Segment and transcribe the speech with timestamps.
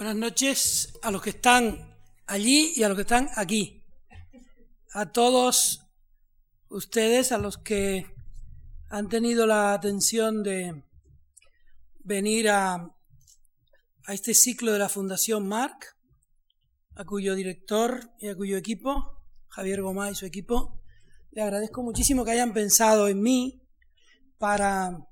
[0.00, 1.94] Buenas noches a los que están
[2.26, 3.84] allí y a los que están aquí.
[4.94, 5.90] A todos
[6.70, 8.06] ustedes, a los que
[8.88, 10.84] han tenido la atención de
[11.98, 15.94] venir a, a este ciclo de la Fundación Marc,
[16.96, 20.80] a cuyo director y a cuyo equipo, Javier Gomá y su equipo,
[21.30, 23.68] le agradezco muchísimo que hayan pensado en mí
[24.38, 25.06] para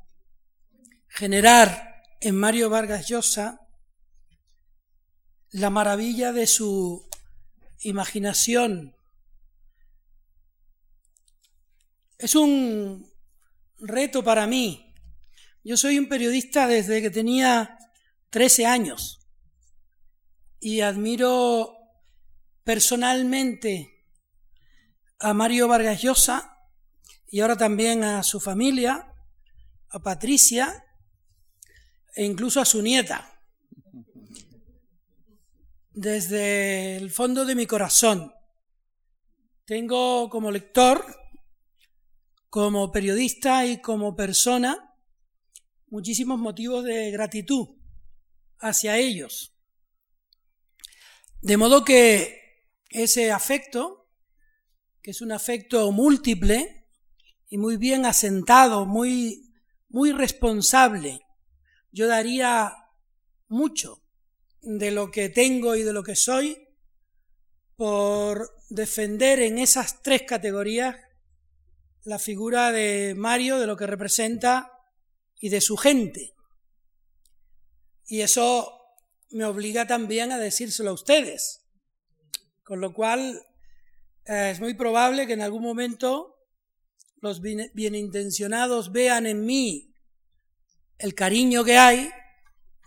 [1.09, 3.68] generar en Mario Vargas Llosa
[5.51, 7.09] la maravilla de su
[7.81, 8.95] imaginación.
[12.19, 13.11] Es un
[13.79, 14.95] reto para mí.
[15.65, 17.79] Yo soy un periodista desde que tenía
[18.31, 19.21] 13 años
[20.61, 21.77] y admiro
[22.65, 24.07] personalmente
[25.19, 26.57] a Mario Vargas Llosa
[27.27, 29.15] y ahora también a su familia,
[29.91, 30.85] a Patricia
[32.15, 33.38] e incluso a su nieta
[36.01, 38.33] desde el fondo de mi corazón.
[39.65, 41.05] Tengo como lector,
[42.49, 44.95] como periodista y como persona
[45.89, 47.67] muchísimos motivos de gratitud
[48.61, 49.57] hacia ellos.
[51.43, 54.09] De modo que ese afecto,
[55.03, 56.87] que es un afecto múltiple
[57.49, 59.53] y muy bien asentado, muy,
[59.89, 61.27] muy responsable,
[61.91, 62.73] yo daría
[63.49, 64.08] mucho
[64.63, 66.69] de lo que tengo y de lo que soy
[67.77, 70.97] por defender en esas tres categorías
[72.05, 74.73] la figura de Mario, de lo que representa
[75.39, 76.35] y de su gente.
[78.07, 78.81] Y eso
[79.31, 81.67] me obliga también a decírselo a ustedes.
[82.65, 83.43] Con lo cual
[84.25, 86.35] eh, es muy probable que en algún momento
[87.21, 89.95] los bienintencionados vean en mí
[90.99, 92.11] el cariño que hay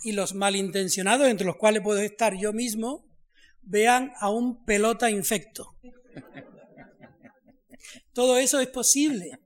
[0.03, 3.05] y los malintencionados, entre los cuales puedo estar yo mismo,
[3.61, 5.75] vean a un pelota infecto.
[8.13, 9.39] Todo eso es posible,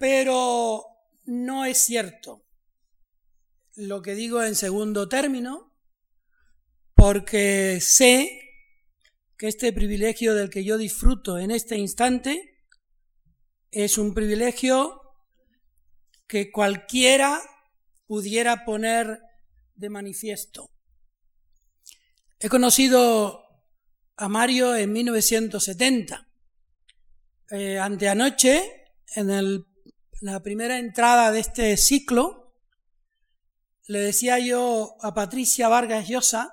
[0.00, 0.84] pero
[1.24, 2.44] no es cierto.
[3.74, 5.74] Lo que digo en segundo término,
[6.94, 8.42] porque sé
[9.36, 12.62] que este privilegio del que yo disfruto en este instante
[13.70, 15.02] es un privilegio
[16.26, 17.42] que cualquiera
[18.06, 19.20] pudiera poner
[19.74, 20.70] de manifiesto.
[22.38, 23.42] He conocido
[24.16, 26.28] a Mario en 1970.
[27.50, 28.84] Eh, anteanoche,
[29.14, 29.64] en
[30.20, 32.54] la primera entrada de este ciclo,
[33.86, 36.52] le decía yo a Patricia Vargas Llosa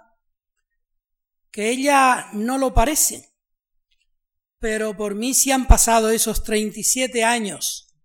[1.52, 3.30] que ella no lo parece,
[4.60, 7.96] pero por mí sí han pasado esos 37 años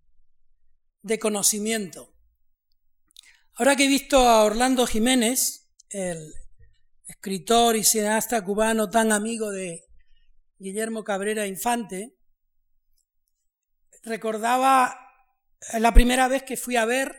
[1.01, 2.08] de conocimiento.
[3.59, 6.33] Ahora que he visto a Orlando Jiménez, el
[7.05, 9.83] escritor y cineasta cubano tan amigo de
[10.57, 12.15] Guillermo Cabrera Infante,
[14.03, 14.97] recordaba
[15.77, 17.13] la primera vez que fui a ver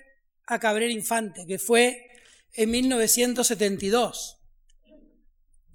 [0.46, 2.08] a Cabrera Infante, que fue
[2.54, 4.38] en 1972.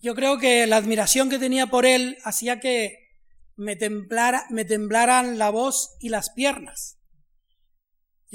[0.02, 3.20] Yo creo que la admiración que tenía por él hacía que
[3.56, 6.98] me, temblara, me temblaran la voz y las piernas.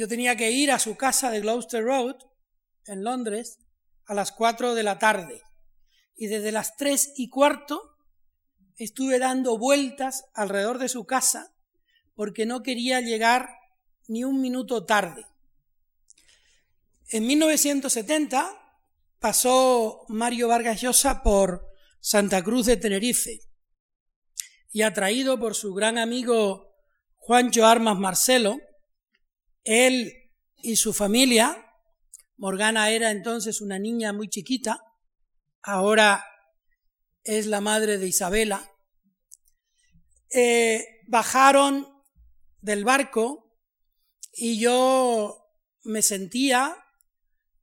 [0.00, 2.16] Yo tenía que ir a su casa de Gloucester Road,
[2.86, 3.58] en Londres,
[4.06, 5.42] a las cuatro de la tarde.
[6.16, 7.98] Y desde las tres y cuarto
[8.78, 11.54] estuve dando vueltas alrededor de su casa
[12.14, 13.50] porque no quería llegar
[14.08, 15.26] ni un minuto tarde.
[17.10, 18.58] En 1970
[19.18, 21.68] pasó Mario Vargas Llosa por
[22.00, 23.40] Santa Cruz de Tenerife
[24.72, 26.74] y atraído por su gran amigo
[27.18, 28.60] Juancho Armas Marcelo,
[29.64, 31.66] él y su familia,
[32.36, 34.80] Morgana era entonces una niña muy chiquita,
[35.62, 36.24] ahora
[37.22, 38.70] es la madre de Isabela,
[40.30, 41.86] eh, bajaron
[42.60, 43.58] del barco
[44.32, 45.40] y yo
[45.82, 46.76] me sentía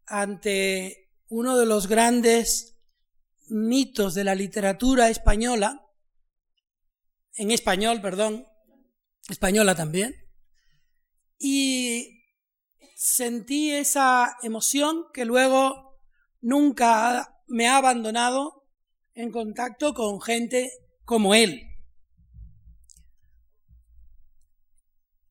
[0.06, 2.78] ante uno de los grandes
[3.50, 5.82] mitos de la literatura española,
[7.36, 8.48] en español, perdón,
[9.30, 10.27] española también,
[11.38, 12.24] y
[12.96, 16.00] sentí esa emoción que luego
[16.42, 18.66] nunca me ha abandonado
[19.14, 20.72] en contacto con gente
[21.04, 21.62] como él.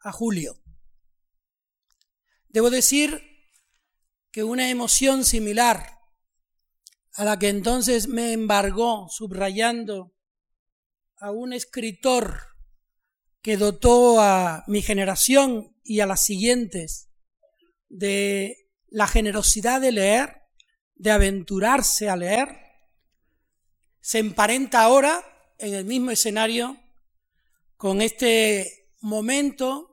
[0.00, 0.60] a Julio.
[2.48, 3.22] Debo decir
[4.30, 5.98] que una emoción similar
[7.14, 10.14] a la que entonces me embargó subrayando
[11.16, 12.48] a un escritor
[13.42, 17.10] que dotó a mi generación y a las siguientes
[17.88, 20.42] de la generosidad de leer,
[20.94, 22.48] de aventurarse a leer,
[24.00, 25.24] se emparenta ahora
[25.58, 26.76] en el mismo escenario
[27.76, 29.87] con este momento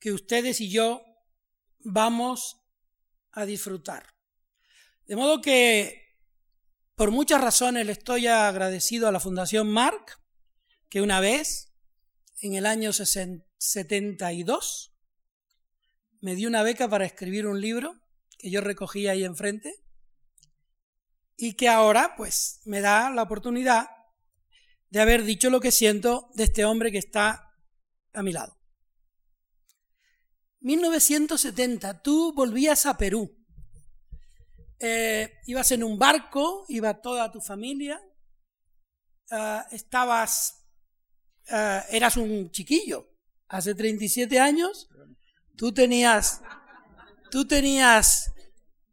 [0.00, 1.04] que ustedes y yo
[1.78, 2.60] vamos
[3.32, 4.04] a disfrutar.
[5.06, 6.18] De modo que
[6.94, 10.20] por muchas razones le estoy agradecido a la Fundación Marc
[10.88, 11.72] que una vez,
[12.42, 14.92] en el año 72,
[16.20, 18.00] me dio una beca para escribir un libro
[18.38, 19.72] que yo recogí ahí enfrente
[21.36, 23.88] y que ahora pues me da la oportunidad
[24.90, 27.54] de haber dicho lo que siento de este hombre que está
[28.12, 28.59] a mi lado.
[30.60, 33.36] 1970, tú volvías a Perú.
[34.78, 38.00] Eh, ibas en un barco, iba toda tu familia,
[39.30, 40.60] ah, estabas
[41.50, 43.08] eh, eras un chiquillo.
[43.48, 44.88] Hace 37 años,
[45.56, 46.40] tú tenías,
[47.30, 48.32] tú tenías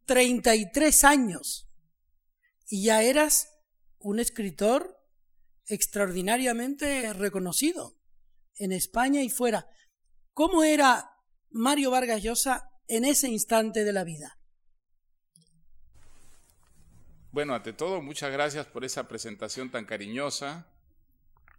[0.05, 1.69] 33 años
[2.67, 3.49] y ya eras
[3.99, 4.97] un escritor
[5.67, 7.99] extraordinariamente reconocido
[8.55, 9.67] en España y fuera.
[10.33, 11.16] ¿Cómo era
[11.51, 14.37] Mario Vargas Llosa en ese instante de la vida?
[17.31, 20.67] Bueno, ante todo, muchas gracias por esa presentación tan cariñosa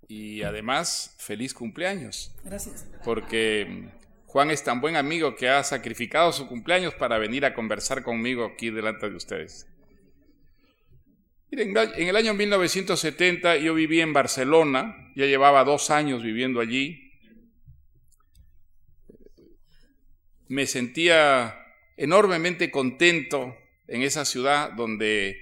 [0.09, 2.35] y además feliz cumpleaños.
[2.43, 2.87] Gracias.
[3.05, 3.91] Porque
[4.27, 8.45] Juan es tan buen amigo que ha sacrificado su cumpleaños para venir a conversar conmigo
[8.45, 9.67] aquí delante de ustedes.
[11.51, 17.08] Miren, en el año 1970 yo viví en Barcelona, ya llevaba dos años viviendo allí.
[20.49, 21.59] Me sentía
[21.97, 23.55] enormemente contento
[23.87, 25.37] en esa ciudad donde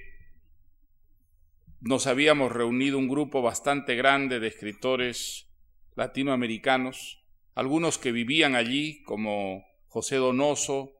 [1.79, 5.47] nos habíamos reunido un grupo bastante grande de escritores
[5.95, 7.23] latinoamericanos,
[7.55, 10.93] algunos que vivían allí, como José Donoso,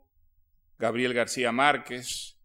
[0.80, 2.38] Gabriel García Márquez,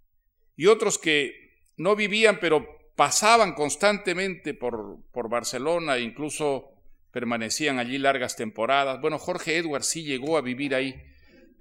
[0.56, 2.66] y otros que no vivían, pero
[2.96, 6.70] pasaban constantemente por, Barcelona e incluso
[7.10, 9.00] permanecían allí largas temporadas.
[9.00, 11.11] Bueno, Jorge Edwards sí llegó a vivir ahí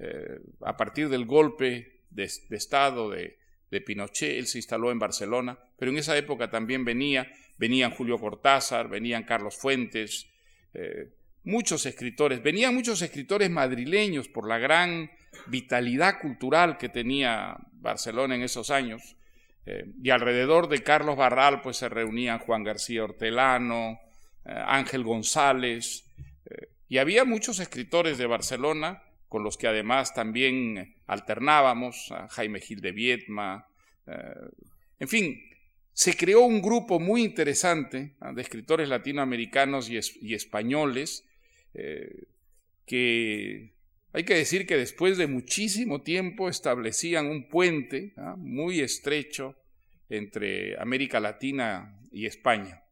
[0.04, 3.38] eh, a partir del golpe de Estado de,
[3.86, 8.90] Pinochet, él se instaló en Barcelona, pero en esa época también venía, venían Julio Cortázar,
[8.90, 10.28] venían Carlos Fuentes,
[10.74, 11.10] eh,
[11.44, 15.12] muchos escritores, venían muchos escritores madrileños por la gran
[15.46, 19.16] vitalidad cultural que tenía Barcelona en esos años,
[19.68, 24.00] eh, y alrededor de Carlos Barral pues se reunían Juan García Hortelano,
[24.44, 26.06] Ángel González,
[26.90, 32.82] y había muchos escritores de Barcelona con los que además también alternábamos, a Jaime Gil
[32.82, 33.66] de Viedma,
[34.06, 34.14] eh,
[35.00, 35.42] en fin,
[35.94, 41.26] se creó un grupo muy interesante de escritores latinoamericanos y, españoles
[41.74, 42.26] eh,
[42.86, 43.72] que
[44.12, 49.56] hay que decir que después de muchísimo tiempo establecían un puente muy estrecho
[50.10, 52.84] entre América Latina y España.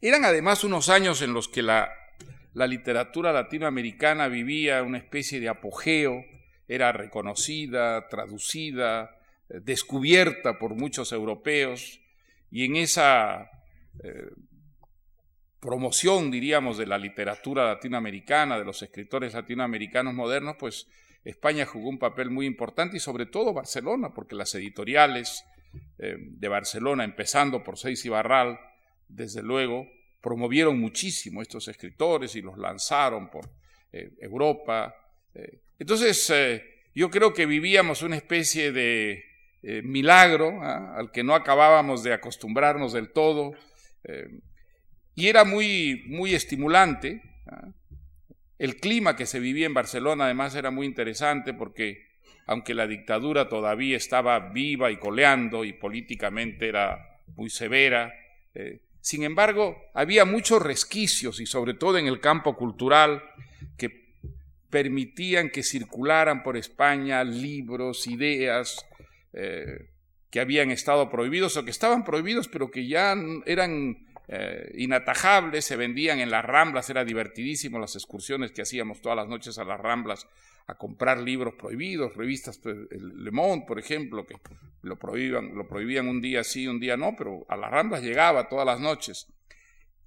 [0.00, 1.90] Eran además unos años en los que la
[2.58, 6.24] la literatura latinoamericana vivía una especie de apogeo,
[6.66, 9.16] era reconocida, traducida,
[9.48, 12.00] eh, descubierta por muchos europeos,
[12.50, 13.48] y en esa
[14.02, 14.30] eh,
[15.60, 20.88] promoción, diríamos, de la literatura latinoamericana, de los escritores latinoamericanos modernos, pues
[21.22, 25.44] España jugó un papel muy importante y sobre todo Barcelona, porque las editoriales
[25.98, 28.58] eh, de Barcelona, empezando por Seis y Barral,
[29.06, 29.86] desde luego,
[30.20, 33.48] promovieron muchísimo estos escritores y los lanzaron por
[33.92, 34.94] eh, Europa.
[35.34, 35.60] Eh.
[35.78, 39.24] entonces, eh, yo creo que vivíamos una especie de
[39.82, 40.96] milagro ¿ah?
[40.96, 43.52] al que no acabábamos de acostumbrarnos del todo.
[45.14, 47.22] y era muy, muy estimulante.
[47.46, 47.68] ¿ah?
[48.58, 52.06] El clima que se vivía en Barcelona además era muy interesante porque
[52.46, 58.12] aunque la dictadura todavía estaba viva y coleando y políticamente era muy severa,
[59.00, 63.22] sin embargo, había muchos resquicios y sobre todo en el campo cultural
[63.76, 64.08] que
[64.70, 68.84] permitían que circularan por España libros, ideas,
[69.32, 69.90] eh,
[70.30, 73.14] que habían estado prohibidos o que estaban prohibidos, pero que ya
[73.46, 79.28] eran eh, se vendían en las ramblas, era divertidísimo las excursiones que hacíamos todas las
[79.28, 80.26] noches a las ramblas
[80.66, 84.36] a comprar libros prohibidos, revistas, pues, Le Monde, por ejemplo, que
[84.82, 88.48] lo prohibían, lo prohibían un día sí, un día no, pero a las ramblas llegaba
[88.48, 89.26] todas las noches.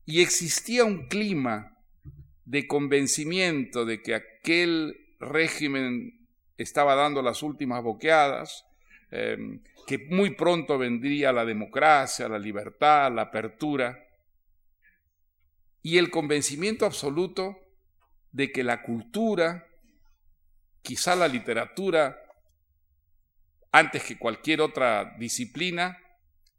[0.05, 1.77] Y existía un clima
[2.45, 8.65] de convencimiento de que aquel régimen estaba dando las últimas boqueadas,
[9.09, 13.97] em, que muy pronto vendría la democracia, la libertad, la apertura,
[15.81, 17.57] y el convencimiento absoluto
[18.31, 19.67] de que la cultura,
[20.81, 22.17] quizá la literatura,
[23.71, 25.97] antes que cualquier otra disciplina,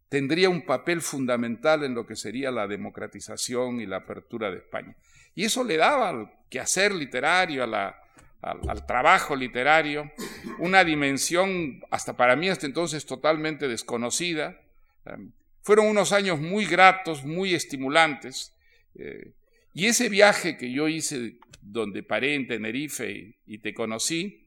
[0.08, 4.94] tendría un papel fundamental en lo que sería la democratización y la apertura de España.
[5.34, 10.10] Y eso le daba al quehacer literario, al, trabajo literario,
[10.58, 14.60] una dimensión hasta para mí hasta entonces totalmente desconocida.
[15.06, 18.52] Em, fueron unos años muy gratos, muy estimulantes.
[18.94, 19.32] Eh,
[19.74, 24.46] y ese viaje que yo hice donde paré en Tenerife y, te conocí,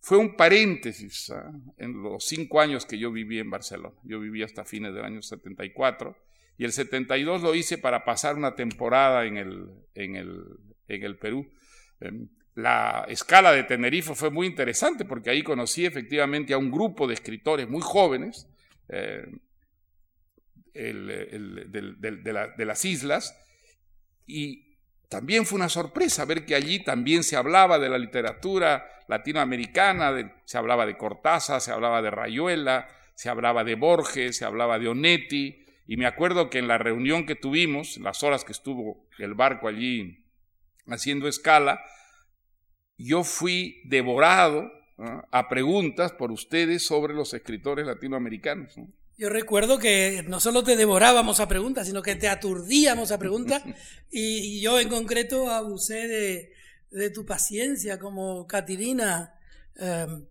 [0.00, 1.52] fue un paréntesis ¿ah?
[1.78, 3.94] en los cinco años que yo viví en Barcelona.
[4.04, 6.16] Yo viví hasta fines del año 74
[6.56, 10.44] y el 72 lo hice para pasar una temporada en el, en el,
[10.88, 11.50] en el Perú.
[12.00, 17.08] Em, la escala de Tenerife fue muy interesante porque ahí conocí efectivamente a un grupo
[17.08, 18.48] de escritores muy jóvenes
[18.88, 19.26] eh,
[20.74, 23.36] de, las islas
[24.26, 24.78] y
[25.08, 30.58] también fue una sorpresa ver que allí también se hablaba de la literatura latinoamericana, se
[30.58, 35.64] hablaba de Cortázar, se hablaba de Rayuela, se hablaba de Borges, se hablaba de Onetti,
[35.86, 39.68] y me acuerdo que en la reunión que tuvimos, las horas que estuvo el barco
[39.68, 40.26] allí
[40.86, 41.84] haciendo escala,
[42.96, 44.70] yo fui devorado
[45.30, 48.74] a preguntas por ustedes sobre los escritores latinoamericanos.
[49.16, 53.62] Yo recuerdo que no solo te devorábamos a preguntas, sino que te aturdíamos a preguntas
[54.10, 56.52] y, yo en concreto abusé
[56.90, 59.34] de, tu paciencia como Catirina.
[59.76, 60.26] Em,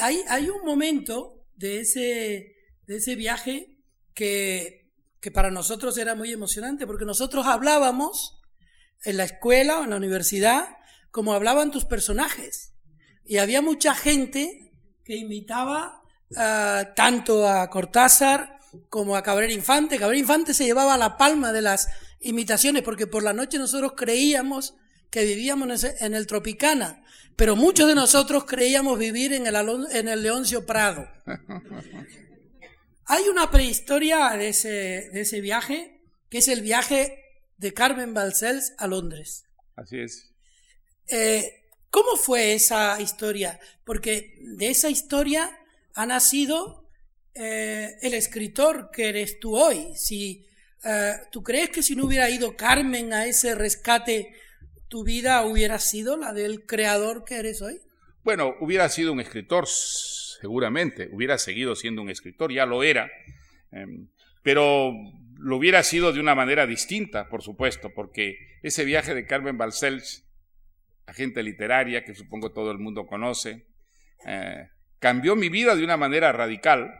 [0.00, 3.78] hay, hay un momento de ese, de ese viaje
[4.14, 4.84] que
[5.24, 8.42] que para nosotros era muy emocionante, porque nosotros hablábamos
[9.04, 10.76] en la escuela o en la universidad
[11.10, 12.74] como hablaban tus personajes.
[13.24, 14.70] Y había mucha gente
[15.02, 16.02] que imitaba
[16.36, 19.98] ah, tanto a Cortázar como a Cabrera Infante.
[19.98, 21.88] Cabrera Infante se llevaba la palma de las
[22.20, 24.74] imitaciones, porque por la noche nosotros creíamos
[25.10, 27.04] que vivíamos en el Tropicana,
[27.36, 29.54] pero muchos de nosotros creíamos vivir en el,
[29.92, 31.08] en el Leoncio Prado.
[33.06, 36.00] Hay una prehistoria de ese, de ese viaje,
[36.30, 37.22] que es el viaje
[37.58, 39.44] de Carmen Balcells a Londres.
[39.76, 40.32] Así es.
[41.08, 43.60] Eh, ¿Cómo fue esa historia?
[43.84, 45.56] Porque de esa historia
[45.94, 46.88] ha nacido
[47.34, 49.92] eh, el escritor que eres tú hoy.
[49.96, 50.46] Si,
[50.84, 54.34] eh, ¿Tú crees que si no hubiera ido Carmen a ese rescate,
[54.88, 57.80] tu vida hubiera sido la del creador que eres hoy?
[58.22, 63.10] Bueno, hubiera sido un escritor seguramente, hubiera seguido siendo un escritor, ya lo era,
[63.70, 64.08] em,
[64.42, 64.92] pero
[65.38, 70.24] lo hubiera sido de una manera distinta, por supuesto, porque ese viaje de Carmen Balcells,
[71.06, 73.66] agente literaria que supongo todo el mundo conoce,
[74.26, 74.68] eh,
[75.04, 76.98] cambió mi vida de una manera radical.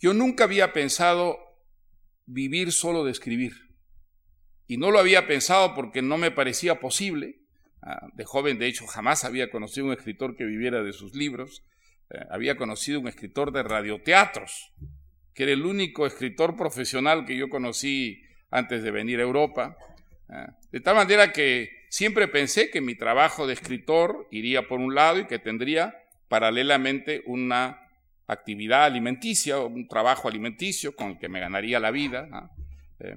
[0.00, 1.38] Yo nunca había pensado
[2.24, 3.52] vivir solo de escribir.
[4.66, 7.42] Y no lo había pensado porque no me parecía posible.
[7.80, 11.62] Ah, de joven, de hecho, jamás había conocido un escritor que viviera de sus libros.
[12.10, 14.72] Eh, había conocido un escritor de radioteatros,
[15.32, 19.76] que era el único escritor profesional que yo conocí antes de venir a Europa.
[20.28, 24.96] Ah, de tal manera que siempre pensé que mi trabajo de escritor iría por un
[24.96, 25.94] lado y que tendría
[26.28, 27.80] paralelamente una
[28.26, 32.50] actividad alimenticia, un trabajo alimenticio con el que me ganaría la vida.
[32.98, 33.16] Eh,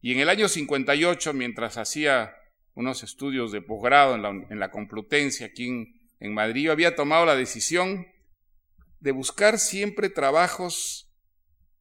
[0.00, 2.34] y en el año 58, mientras hacía
[2.74, 5.68] unos estudios de posgrado en la, Complutense aquí
[6.18, 8.06] en, Madrid, yo había tomado la decisión
[9.00, 11.10] de buscar siempre trabajos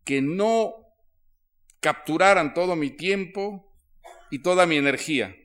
[0.04, 0.74] que no
[1.80, 3.74] capturaran todo mi tiempo
[4.32, 5.36] y toda mi energía.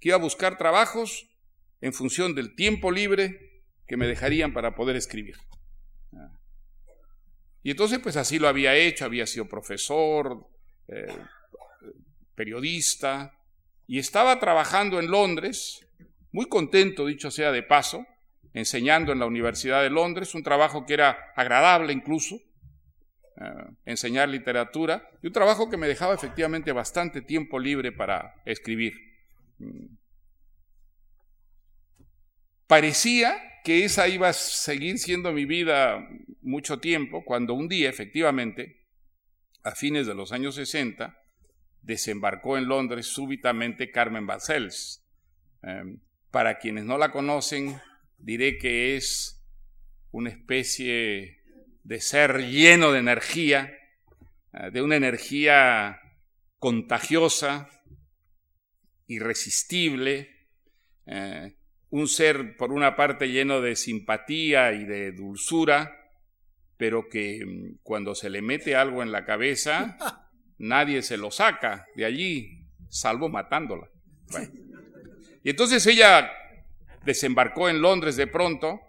[0.00, 1.28] Que iba a buscar trabajos
[1.80, 3.53] en función del tiempo libre
[3.86, 5.36] que me dejarían para poder escribir.
[7.62, 10.46] Y entonces pues así lo había hecho, había sido profesor,
[10.86, 11.16] eh,
[12.34, 13.38] periodista,
[13.86, 15.86] y estaba trabajando en Londres,
[16.30, 18.06] muy contento, dicho sea de paso,
[18.52, 25.08] enseñando en la Universidad de Londres, un trabajo que era agradable incluso, eh, enseñar literatura,
[25.22, 28.94] y un trabajo que me dejaba efectivamente bastante tiempo libre para escribir.
[29.58, 29.86] Mm.
[32.66, 36.06] Parecía que esa iba a seguir siendo mi vida
[36.42, 38.84] mucho tiempo, cuando un día, efectivamente,
[39.62, 41.18] a fines de los años 60,
[41.80, 45.02] desembarcó en Londres súbitamente Carmen Balcells.
[45.62, 45.98] Em,
[46.30, 47.80] para quienes no la conocen,
[48.18, 49.42] diré que es
[50.10, 51.40] una especie
[51.84, 53.72] de ser lleno de energía,
[54.52, 55.98] eh, de una energía
[56.58, 57.70] contagiosa,
[59.06, 60.48] irresistible,
[61.06, 61.56] eh,
[61.94, 66.10] un ser por una parte lleno de simpatía y de dulzura,
[66.76, 69.96] pero que mm, cuando se le mete algo en la cabeza,
[70.58, 73.88] nadie se lo saca de allí, salvo matándola.
[75.44, 76.32] Y entonces ella
[77.04, 78.80] desembarcó en Londres de pronto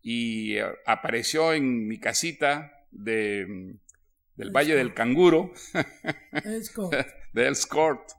[0.00, 3.78] y eh, apareció en mi casita de, mm,
[4.36, 5.52] del Valle del Canguro,
[7.32, 8.12] de Elscourt,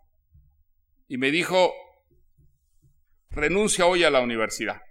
[1.08, 1.72] y me dijo,
[3.32, 4.82] renuncia hoy a la universidad.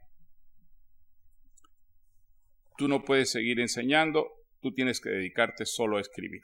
[2.76, 4.28] Tú no puedes seguir enseñando,
[4.60, 6.42] tú tienes que dedicarte solo a escribir.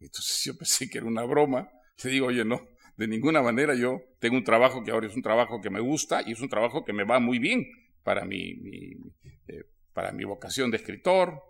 [0.00, 1.70] Entonces yo pensé que era una broma.
[2.02, 2.66] Le digo, oye, no,
[2.96, 6.22] de ninguna manera yo tengo un trabajo que ahora es un trabajo que me gusta
[6.26, 7.66] y es un trabajo que me va muy bien
[8.02, 8.58] para mi,
[9.48, 11.42] eh, para mi vocación de escritor.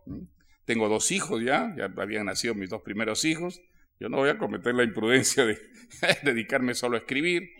[0.65, 3.61] Tengo dos hijos ya, ya habían nacido mis dos primeros hijos.
[3.99, 5.59] Yo no voy a cometer la imprudencia de
[6.23, 7.51] dedicarme solo a escribir.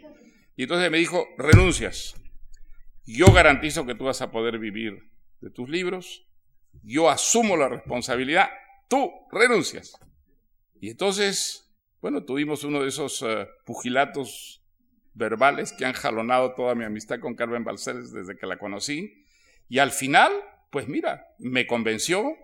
[0.61, 2.15] Y entonces me dijo, renuncias.
[3.07, 6.29] Yo garantizo que tú vas a poder vivir de tus libros.
[6.83, 8.51] Yo asumo la responsabilidad.
[8.87, 9.95] Tú renuncias.
[10.79, 14.63] Y entonces, bueno, tuvimos uno de esos eh, pugilatos
[15.15, 19.25] verbales que han jalonado toda mi amistad con Carmen Balcells desde que la conocí.
[19.71, 20.31] Y al final,
[20.71, 22.37] pues mira, me convenció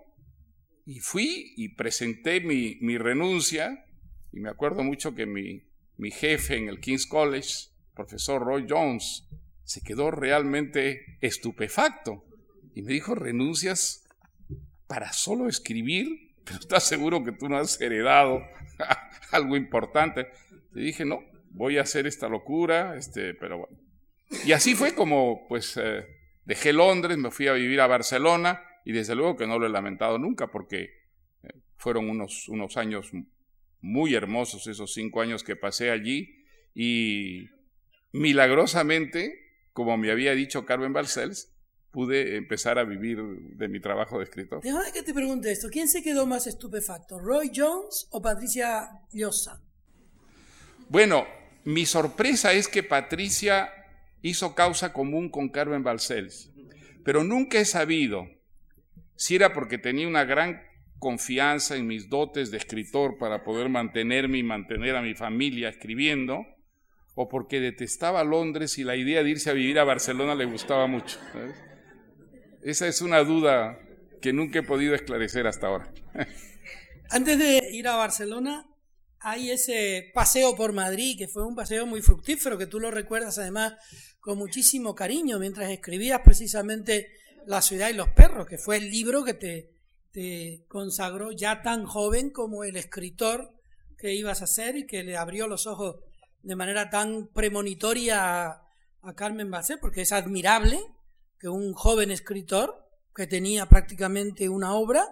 [0.87, 3.85] y fui y presenté mi, mi renuncia
[4.33, 9.27] y me acuerdo mucho que mi, mi jefe en el King's College, profesor Roy Jones,
[9.63, 12.23] se quedó realmente estupefacto
[12.73, 14.07] y me dijo, renuncias
[14.87, 18.41] para solo escribir, pero estás seguro que tú no has heredado
[19.31, 20.27] algo importante.
[20.71, 23.77] Le dije, no, voy a hacer esta locura, este, pero bueno.
[24.45, 26.05] Y así fue como, pues, eh,
[26.45, 29.69] dejé Londres, me fui a vivir a Barcelona y desde luego que no lo he
[29.69, 30.83] lamentado nunca porque
[31.43, 33.11] eh, fueron unos, unos años
[33.81, 37.49] muy hermosos esos cinco años que pasé allí y
[38.11, 39.33] milagrosamente,
[39.73, 41.53] como me había dicho Carmen Balcells,
[41.91, 44.61] pude empezar a vivir de mi trabajo de escritor.
[44.61, 49.61] Déjame que te pregunte esto, ¿quién se quedó más estupefacto, Roy Jones o Patricia Llosa?
[50.89, 51.25] Bueno,
[51.63, 53.71] mi sorpresa es que Patricia
[54.21, 56.51] hizo causa común con Carmen Balcells,
[57.03, 58.27] pero nunca he sabido
[59.15, 60.61] si era porque tenía una gran
[60.99, 66.45] confianza en mis dotes de escritor para poder mantenerme y mantener a mi familia escribiendo,
[67.19, 70.85] o porque detestaba Londres y la idea de irse a vivir a Barcelona le gustaba
[70.85, 71.17] mucho.
[72.61, 73.79] Esa es una duda
[74.21, 75.91] que nunca he podido esclarecer hasta ahora.
[77.09, 78.67] Antes de ir a Barcelona,
[79.19, 83.39] hay ese paseo por Madrid, que fue un paseo muy fructífero, que tú lo recuerdas
[83.39, 83.73] además
[84.19, 87.09] con muchísimo cariño, mientras escribías precisamente
[87.47, 89.71] La ciudad y los perros, que fue el libro que te,
[90.11, 93.55] te consagró ya tan joven como el escritor
[93.97, 95.95] que ibas a ser y que le abrió los ojos
[96.47, 98.63] de manera tan premonitoria a,
[99.15, 100.79] Carmen Basset, porque es admirable
[101.39, 105.05] que un joven escritor que tenía prácticamente una obra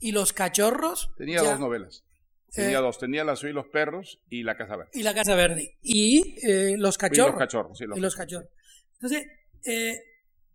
[0.00, 1.10] y los cachorros.
[1.16, 2.04] Tenía dos novelas.
[2.50, 4.90] Tenía eh, dos, tenía La Soy y los perros y La Casa Verde.
[4.94, 5.78] Y La Casa Verde.
[5.82, 7.28] Y eh, Los Cachorros.
[7.28, 8.50] Y los cachorros, sí, los, y los cachorros.
[8.94, 9.26] Entonces,
[9.64, 9.98] eh,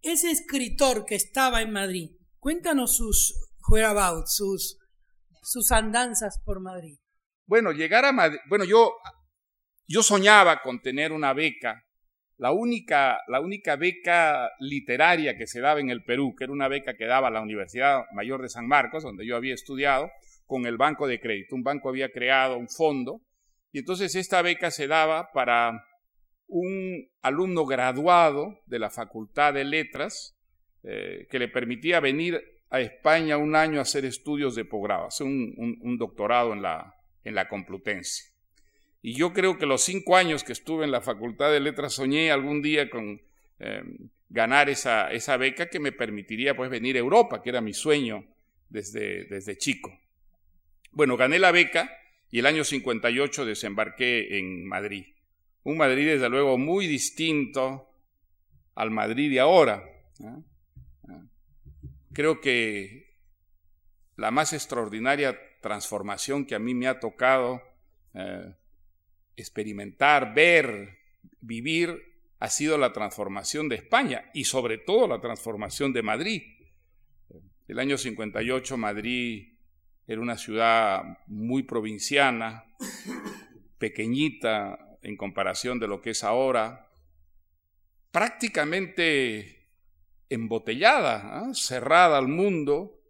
[0.01, 3.35] ese escritor que estaba en Madrid, cuéntanos sus
[3.67, 4.77] whereabouts, sus,
[5.43, 6.99] sus andanzas por Madrid?
[7.45, 8.93] Bueno, llegar a Madrid, bueno, yo,
[9.87, 11.83] yo soñaba con tener una beca,
[12.37, 16.67] la única, la única beca literaria que se daba en el Perú, que era una
[16.67, 20.11] beca que daba la Universidad Mayor de San Marcos, donde yo había estudiado,
[20.45, 21.55] con el Banco de Crédito.
[21.55, 23.21] Un banco había creado un fondo
[23.71, 25.83] y entonces esta beca se daba para
[26.47, 30.37] un alumno graduado de la Facultad de Letras
[30.83, 35.27] eh, que le permitía venir a España un año a hacer estudios de posgrado, hacer
[35.27, 38.36] un, doctorado en la, en la Complutense.
[39.01, 42.31] Y yo creo que los cinco años que estuve en la Facultad de Letras soñé
[42.31, 43.21] algún día con
[43.59, 43.83] eh,
[44.29, 48.25] ganar esa, esa, beca que me permitiría pues venir a Europa, que era mi sueño
[48.69, 49.97] desde, desde chico.
[50.91, 51.95] Bueno, gané la beca
[52.29, 55.05] y el año 58 desembarqué en Madrid.
[55.63, 57.89] Un Madrid desde luego muy distinto
[58.75, 59.83] al Madrid de ahora.
[62.13, 63.15] Creo que
[64.15, 67.61] la más extraordinaria transformación que a mí me ha tocado
[68.13, 68.53] eh,
[69.37, 70.97] experimentar, ver,
[71.39, 76.43] vivir, ha sido la transformación de España y sobre todo la transformación de Madrid.
[77.67, 79.53] El año 58 Madrid
[80.05, 82.65] era una ciudad muy provinciana,
[83.77, 86.89] pequeñita en comparación de lo que es ahora,
[88.11, 89.69] prácticamente
[90.29, 91.53] embotellada, ¿ah?
[91.53, 93.01] cerrada al mundo.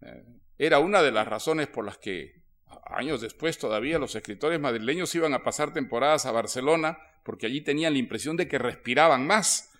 [0.00, 0.24] Eh,
[0.58, 2.43] era una de las razones por las que
[2.86, 7.94] años después todavía los escritores madrileños iban a pasar temporadas a Barcelona porque allí tenían
[7.94, 9.72] la impresión de que respiraban más.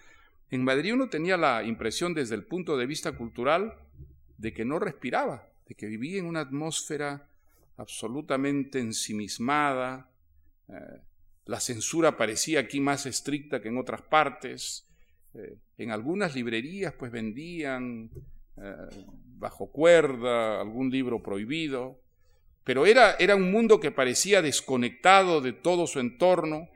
[0.50, 3.74] En Madrid uno tenía la impresión desde el punto de vista cultural
[4.38, 7.28] de que no respiraba, de que vivía en una atmósfera
[7.76, 10.10] absolutamente ensimismada.
[10.68, 11.00] Eh,
[11.46, 14.86] la censura parecía aquí más estricta que en otras partes.
[15.34, 18.10] Eh, en algunas librerías pues vendían
[18.56, 18.74] eh,
[19.38, 22.00] bajo cuerda algún libro prohibido,
[22.64, 26.68] pero era, era un mundo que parecía desconectado de todo su entorno.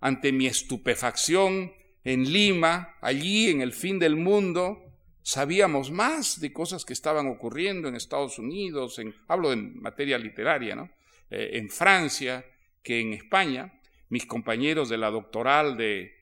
[0.00, 1.72] Ante mi estupefacción
[2.04, 4.82] en Lima, allí en el fin del mundo,
[5.22, 10.74] sabíamos más de cosas que estaban ocurriendo en Estados Unidos, en, hablo en materia literaria,
[10.74, 10.90] ¿no?
[11.30, 12.44] Eh, en Francia,
[12.82, 13.80] que en España.
[14.08, 16.12] Mis compañeros de la doctoral de,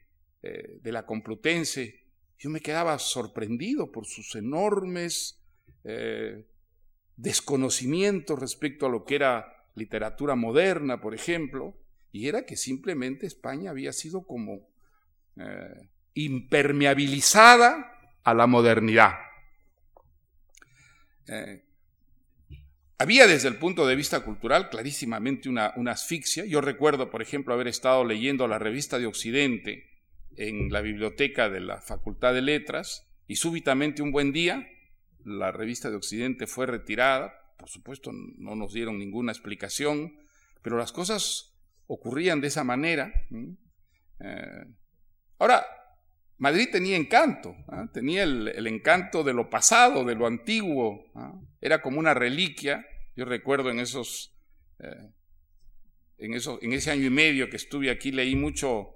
[0.43, 2.05] eh, de la Complutense,
[2.39, 5.43] yo me quedaba sorprendido por sus enormes
[5.85, 6.47] eh,
[7.21, 11.77] desconocimientos respecto a lo que era literatura moderna, por ejemplo,
[12.13, 14.69] y era que simplemente España había sido como
[16.15, 17.93] impermeabilizada
[18.25, 19.15] a la modernidad.
[21.29, 21.63] Eh,
[22.99, 26.45] había desde el punto de vista cultural clarísimamente una, una, asfixia.
[26.45, 29.89] Yo recuerdo, por ejemplo, haber estado leyendo la revista de Occidente
[30.37, 34.69] en la biblioteca de la Facultad de Letras y súbitamente un buen día
[35.25, 37.33] la revista de Occidente fue retirada.
[37.59, 40.17] Por supuesto, no nos dieron ninguna explicación,
[40.63, 41.55] pero las cosas
[41.87, 43.13] ocurrían de esa manera.
[44.21, 44.65] Eh,
[45.39, 45.67] ahora,
[46.39, 47.87] Madrid tenía encanto, ¿ah?
[47.93, 51.39] tenía el, encanto de lo pasado, de lo antiguo, ¿ah?
[51.61, 52.87] era como una reliquia.
[53.15, 54.35] Yo recuerdo en esos,
[54.79, 55.11] eh,
[56.17, 58.95] en, en ese año y medio que estuve aquí, leí mucho,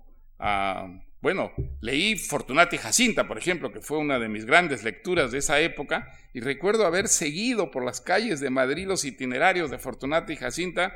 [1.25, 5.59] bueno, leí Fortunati Jacinta, por ejemplo, que fue una de mis grandes lecturas de esa
[5.59, 10.95] época, y recuerdo haber seguido por las calles de Madrid los itinerarios de Fortunati Jacinta,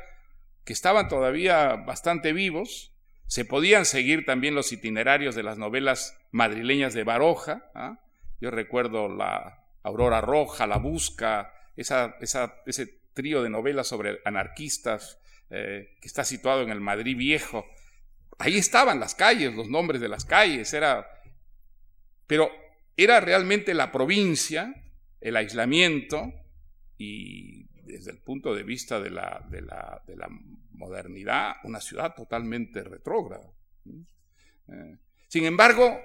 [0.65, 2.93] que estaban todavía bastante vivos,
[3.25, 7.71] se podían seguir también los itinerarios de las novelas madrileñas de Baroja.
[7.73, 7.99] ¿ah?
[8.39, 16.07] Yo recuerdo la Aurora Roja, La Busca, ese trío de novelas sobre anarquistas eh, que
[16.07, 17.65] está situado en el Madrid Viejo.
[18.39, 21.05] Ahí estaban las calles, los nombres de las calles, era...
[22.25, 22.49] Pero
[22.95, 24.73] era realmente la provincia,
[25.21, 26.33] el aislamiento
[26.97, 30.27] y desde el punto de vista de la, de la, de la
[30.71, 33.51] modernidad, una ciudad totalmente retrógrada.
[34.67, 34.97] Eh,
[35.27, 35.99] sin embargo,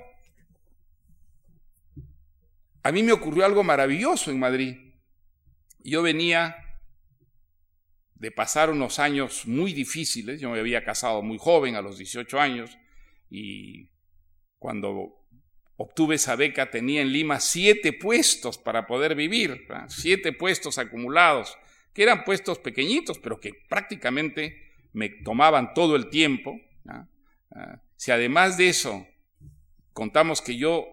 [2.82, 4.94] a mí me ocurrió algo maravilloso en Madrid.
[5.80, 6.56] Yo venía
[8.14, 12.40] de pasar unos años muy difíciles, yo me había casado muy joven, a los 18
[12.40, 12.78] años,
[13.30, 13.90] y
[14.58, 15.26] cuando
[15.76, 21.56] obtuve esa beca tenía en Lima siete puestos para poder vivir, siete puestos acumulados,
[21.92, 26.60] que eran puestos pequeñitos, pero que prácticamente me tomaban todo el tiempo.
[26.86, 27.06] Ah,
[27.96, 29.06] si además de eso
[29.92, 30.86] contamos que yo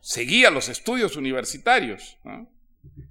[0.00, 2.18] seguía los estudios universitarios,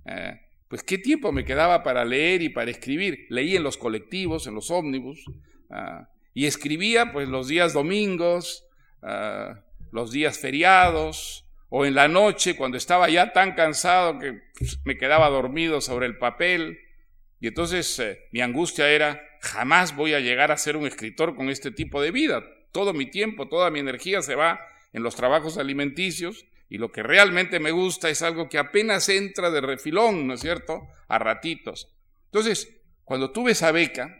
[0.05, 3.25] eh, pues qué tiempo me quedaba para leer y para escribir.
[3.29, 5.23] Leí en los colectivos, en los ómnibus,
[5.69, 8.65] ah, y escribía pues los días domingos,
[9.01, 14.79] ah, los días feriados, o en la noche cuando estaba ya tan cansado que pues,
[14.85, 16.79] me quedaba dormido sobre el papel.
[17.39, 21.49] Y entonces eh, mi angustia era, jamás voy a llegar a ser un escritor con
[21.49, 22.43] este tipo de vida.
[22.71, 24.59] Todo mi tiempo, toda mi energía se va
[24.93, 29.49] en los trabajos alimenticios y lo que realmente me gusta es algo que apenas entra
[29.49, 30.87] de refilón, ¿no es cierto?
[31.07, 31.95] A ratitos.
[32.25, 34.17] Entonces, cuando tuve esa beca,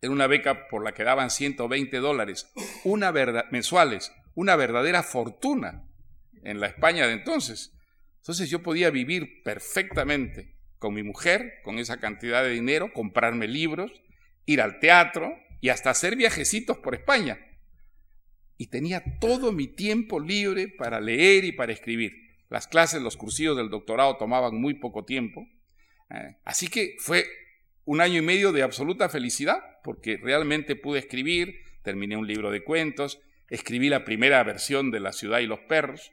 [0.00, 2.50] era una beca por la que daban 120 dólares
[2.84, 3.12] una
[3.50, 5.86] mensuales, una verdadera fortuna
[6.42, 7.76] en la España de entonces.
[8.18, 13.92] Entonces yo podía vivir perfectamente con mi mujer, con esa cantidad de dinero, comprarme libros,
[14.46, 17.38] ir al teatro y hasta hacer viajecitos por España.
[18.60, 22.12] Y tenía todo mi tiempo libre para leer y para escribir.
[22.50, 25.48] Las clases, los cursivos del doctorado tomaban muy poco tiempo.
[26.10, 27.24] Eh, así que fue
[27.86, 32.62] un año y medio de absoluta felicidad, porque realmente pude escribir, terminé un libro de
[32.62, 36.12] cuentos, escribí la primera versión de La ciudad y los perros.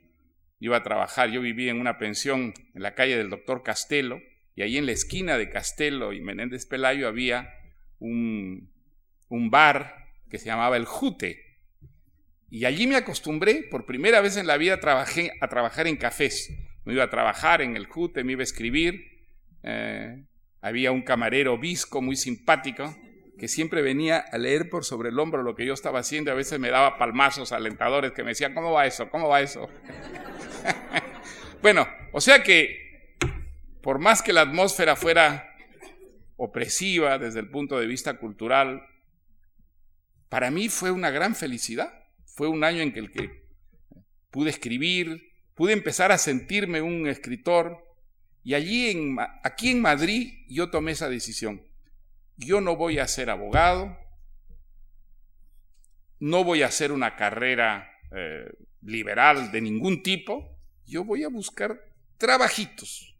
[0.61, 4.21] Iba a trabajar, yo vivía en una pensión en la calle del doctor Castelo,
[4.55, 7.49] y ahí en la esquina de Castelo y Menéndez Pelayo había
[7.99, 8.71] un,
[9.51, 9.95] bar
[10.29, 11.46] que se llamaba El Jute.
[12.49, 16.49] Y allí me acostumbré, por primera vez en la vida trabajé a trabajar en cafés.
[16.85, 19.01] Me iba a trabajar en el JUTE, me iba a escribir.
[19.63, 20.23] Eh,
[20.61, 22.95] había un camarero visco muy simpático
[23.37, 26.31] que siempre venía a leer por sobre el hombro lo que yo estaba haciendo.
[26.31, 29.09] A veces me daba palmazos alentadores que me decían, ¿cómo va eso?
[29.09, 29.69] ¿Cómo va eso?
[31.61, 32.87] bueno, o sea que
[33.81, 35.53] por más que la atmósfera fuera
[36.35, 38.81] opresiva desde el punto de vista cultural,
[40.29, 41.93] para mí fue una gran felicidad.
[42.37, 43.47] Fue un año en que,
[44.29, 47.83] pude escribir, pude empezar a sentirme un escritor
[48.43, 48.95] y allí
[49.43, 51.63] aquí en Madrid yo tomé esa decisión.
[52.35, 53.97] Yo no voy a ser abogado,
[56.19, 58.47] no voy a hacer una carrera eh,
[58.83, 61.81] liberal de ningún tipo, yo voy a buscar
[62.19, 63.17] trabajitos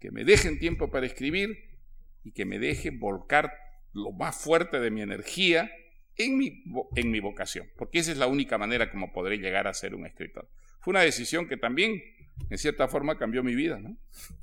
[0.00, 1.78] que me dejen tiempo para escribir
[2.24, 3.52] y que me dejen volcar
[3.92, 5.70] lo más fuerte de mi energía
[6.18, 6.64] en mi,
[6.96, 10.06] en mi vocación, porque esa es la única manera como podré llegar a ser un
[10.06, 10.48] escritor.
[10.80, 12.02] Fue una decisión que también,
[12.50, 13.80] en cierta forma, cambió mi vida.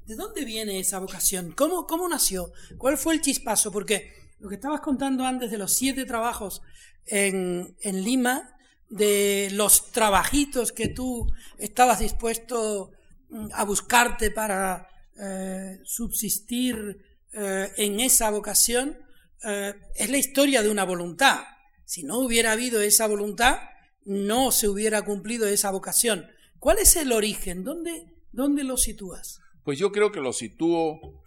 [0.06, 1.52] ¿De dónde viene esa vocación?
[1.52, 2.52] ¿Cómo, ¿Cómo nació?
[2.78, 3.72] ¿Cuál fue el chispazo?
[3.72, 6.62] Porque lo que estabas contando antes de los siete trabajos
[7.06, 8.56] en, en Lima,
[8.90, 12.92] de los trabajitos que tú estabas dispuesto
[13.30, 14.88] mm, a buscarte para
[15.20, 16.98] eh, subsistir
[17.34, 18.98] eh, en esa vocación,
[19.44, 21.40] eh, es la historia de una voluntad.
[21.86, 23.60] Si no hubiera habido esa voluntad,
[24.04, 26.28] no se hubiera cumplido esa vocación.
[26.60, 27.64] ¿Cuál es el origen?
[27.64, 29.40] ¿Dónde, dónde lo sitúas?
[29.64, 31.24] Pues yo creo que lo sitúo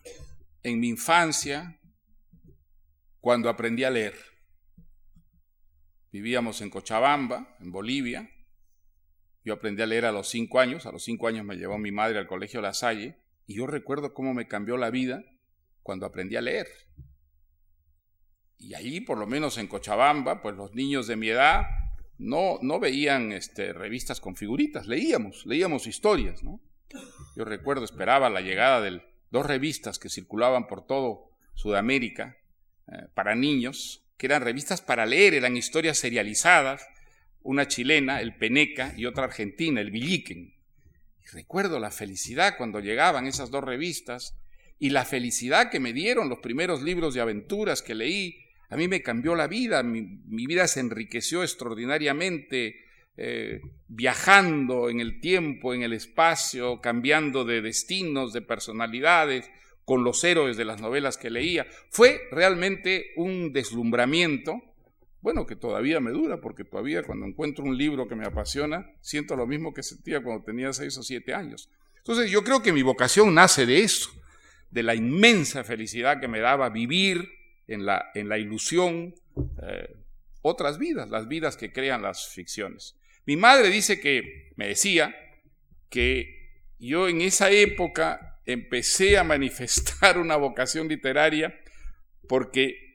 [0.62, 1.78] en mi infancia,
[3.20, 4.14] cuando aprendí a leer.
[6.10, 8.30] Vivíamos en Cochabamba, en Bolivia.
[9.44, 10.86] Yo aprendí a leer a los cinco años.
[10.86, 13.18] A los cinco años me llevó mi madre al colegio La Salle.
[13.46, 15.24] Y yo recuerdo cómo me cambió la vida
[15.82, 16.68] cuando aprendí a leer.
[18.58, 21.66] Y allí, por lo menos en Cochabamba, pues los niños de mi edad
[22.18, 26.40] no, no veían este, revistas con figuritas, leíamos, leíamos historias.
[27.36, 32.36] Yo recuerdo, esperaba la llegada de dos revistas que circulaban por todo Sudamérica
[32.88, 36.84] eh, para niños, que eran revistas para leer, eran historias serializadas,
[37.42, 40.54] una chilena, el Peneca, y otra argentina, el Villiquen.
[41.22, 44.34] Y recuerdo la felicidad cuando llegaban esas dos revistas
[44.78, 48.86] y la felicidad que me dieron los primeros libros de aventuras que leí, a mí
[48.86, 52.76] me cambió la vida, mi, vida se enriqueció extraordinariamente
[53.16, 59.50] eh, viajando en el tiempo, en el espacio, cambiando de destinos, de personalidades,
[59.84, 61.66] con los héroes de las novelas que leía.
[61.88, 64.60] Fue realmente un deslumbramiento,
[65.22, 69.34] bueno, que todavía me dura, porque todavía cuando encuentro un libro que me apasiona, siento
[69.34, 71.70] lo mismo que sentía cuando tenía seis o siete años.
[71.96, 74.10] Entonces yo creo que mi vocación nace de eso,
[74.70, 77.37] de la inmensa felicidad que me daba vivir
[77.68, 79.14] en la, en la ilusión
[79.62, 79.96] eh,
[80.42, 82.96] otras vidas, las vidas que crean las ficciones.
[83.26, 85.14] Mi madre dice que, me decía,
[85.90, 91.58] que yo en esa época empecé a manifestar una vocación literaria
[92.28, 92.88] porque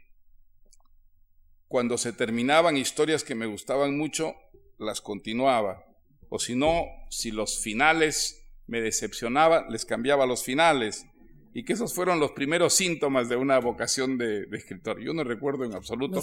[1.67, 4.35] cuando se terminaban historias que me gustaban mucho,
[4.77, 5.83] las continuaba.
[6.29, 11.05] O si no, si los finales me decepcionaban, les cambiaba los finales
[11.53, 14.99] y que esos fueron los primeros síntomas de una vocación de, escritor.
[14.99, 16.21] Yo no recuerdo en absoluto.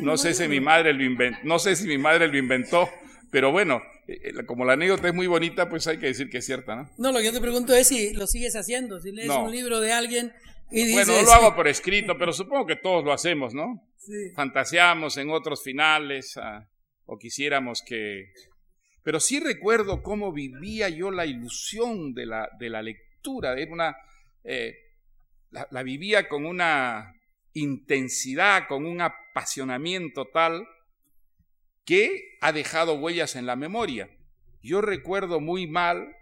[0.00, 2.88] no sé si mi madre lo inventó, no sé si mi madre lo inventó,
[3.30, 6.38] pero bueno, eh, eh, como la anécdota es muy bonita, pues hay que decir que
[6.38, 6.90] es cierta, ¿no?
[6.98, 9.80] No, lo que yo te pregunto es si lo sigues haciendo, si lees un libro
[9.80, 10.32] de alguien
[10.70, 11.06] y dices...
[11.06, 13.88] Bueno, no lo hago por escrito, pero supongo que todos lo hacemos, ¿no?
[13.98, 14.32] Sí.
[14.34, 16.68] Fantaseamos en otros finales ah,
[17.04, 18.32] o quisiéramos que...
[19.04, 23.96] Pero sí recuerdo cómo vivía yo la ilusión de la, de la lectura, era una
[24.44, 24.74] eh,
[25.50, 27.14] la, vivía con una
[27.52, 30.66] intensidad, con un apasionamiento tal
[31.84, 34.08] que ha dejado huellas en la memoria.
[34.62, 36.14] Yo recuerdo muy mal,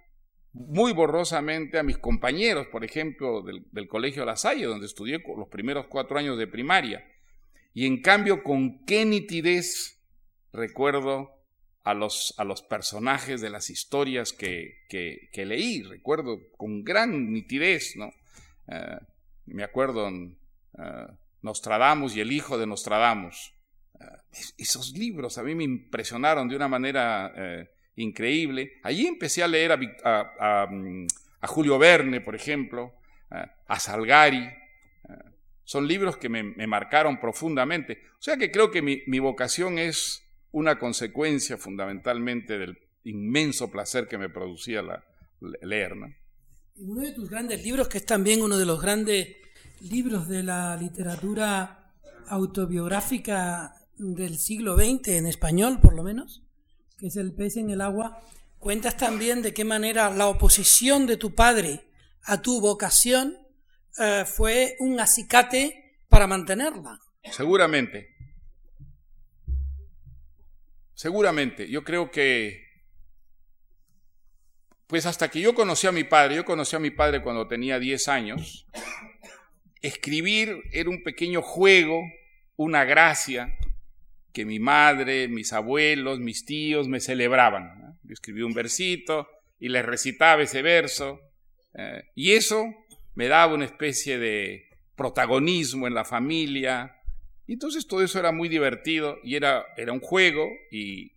[0.52, 5.48] muy borrosamente a mis compañeros, por ejemplo, del, del Colegio La Salle, donde estudié los
[5.48, 7.06] primeros cuatro años de primaria,
[7.72, 10.02] y en cambio con qué nitidez
[10.52, 11.39] recuerdo
[11.84, 15.82] a los, a los personajes de las historias que, que, leí.
[15.82, 18.12] Recuerdo con gran nitidez, ¿no?
[18.68, 18.98] Eh,
[19.46, 21.06] me acuerdo eh,
[21.42, 23.54] Nostradamus y el hijo de Nostradamus.
[23.98, 24.04] Eh,
[24.58, 27.32] esos libros a mí me impresionaron de una manera
[27.96, 28.80] increíble.
[28.82, 29.72] Allí empecé a leer
[30.04, 31.06] a, mm,
[31.42, 32.92] Julio Verne, por ejemplo,
[33.66, 34.50] a Salgari.
[35.64, 38.02] son libros que me, me, marcaron profundamente.
[38.18, 44.08] O sea que creo que mi, mi vocación es una consecuencia fundamentalmente del inmenso placer
[44.08, 45.04] que me producía la,
[45.62, 45.96] leer.
[45.96, 46.06] ¿no?
[46.76, 49.36] Uno de tus grandes libros, que es también uno de los grandes
[49.80, 51.94] libros de la literatura
[52.28, 56.42] autobiográfica del siglo XX, en español por lo menos,
[56.98, 58.20] que es el pez en el agua,
[58.58, 61.86] cuentas también de qué manera la oposición de tu padre
[62.24, 63.36] a tu vocación
[63.98, 66.98] eh, fue un acicate para mantenerla.
[67.24, 68.08] Seguramente.
[71.00, 71.66] Seguramente.
[71.66, 72.62] Yo creo que,
[74.86, 77.78] pues hasta que yo conocí a mi padre, yo conocí a mi padre cuando tenía
[77.78, 78.66] 10 años,
[79.80, 82.02] escribir era un pequeño juego,
[82.56, 83.56] una gracia
[84.34, 87.98] que mi madre, mis abuelos, mis tíos me celebraban.
[88.02, 89.26] Yo escribí un versito
[89.58, 91.18] y les recitaba ese verso.
[91.72, 92.66] Eh, y eso
[93.14, 96.99] me daba una especie de protagonismo en la familia.
[97.54, 100.48] Entonces todo eso era muy divertido y era, era un juego.
[100.70, 101.12] Y...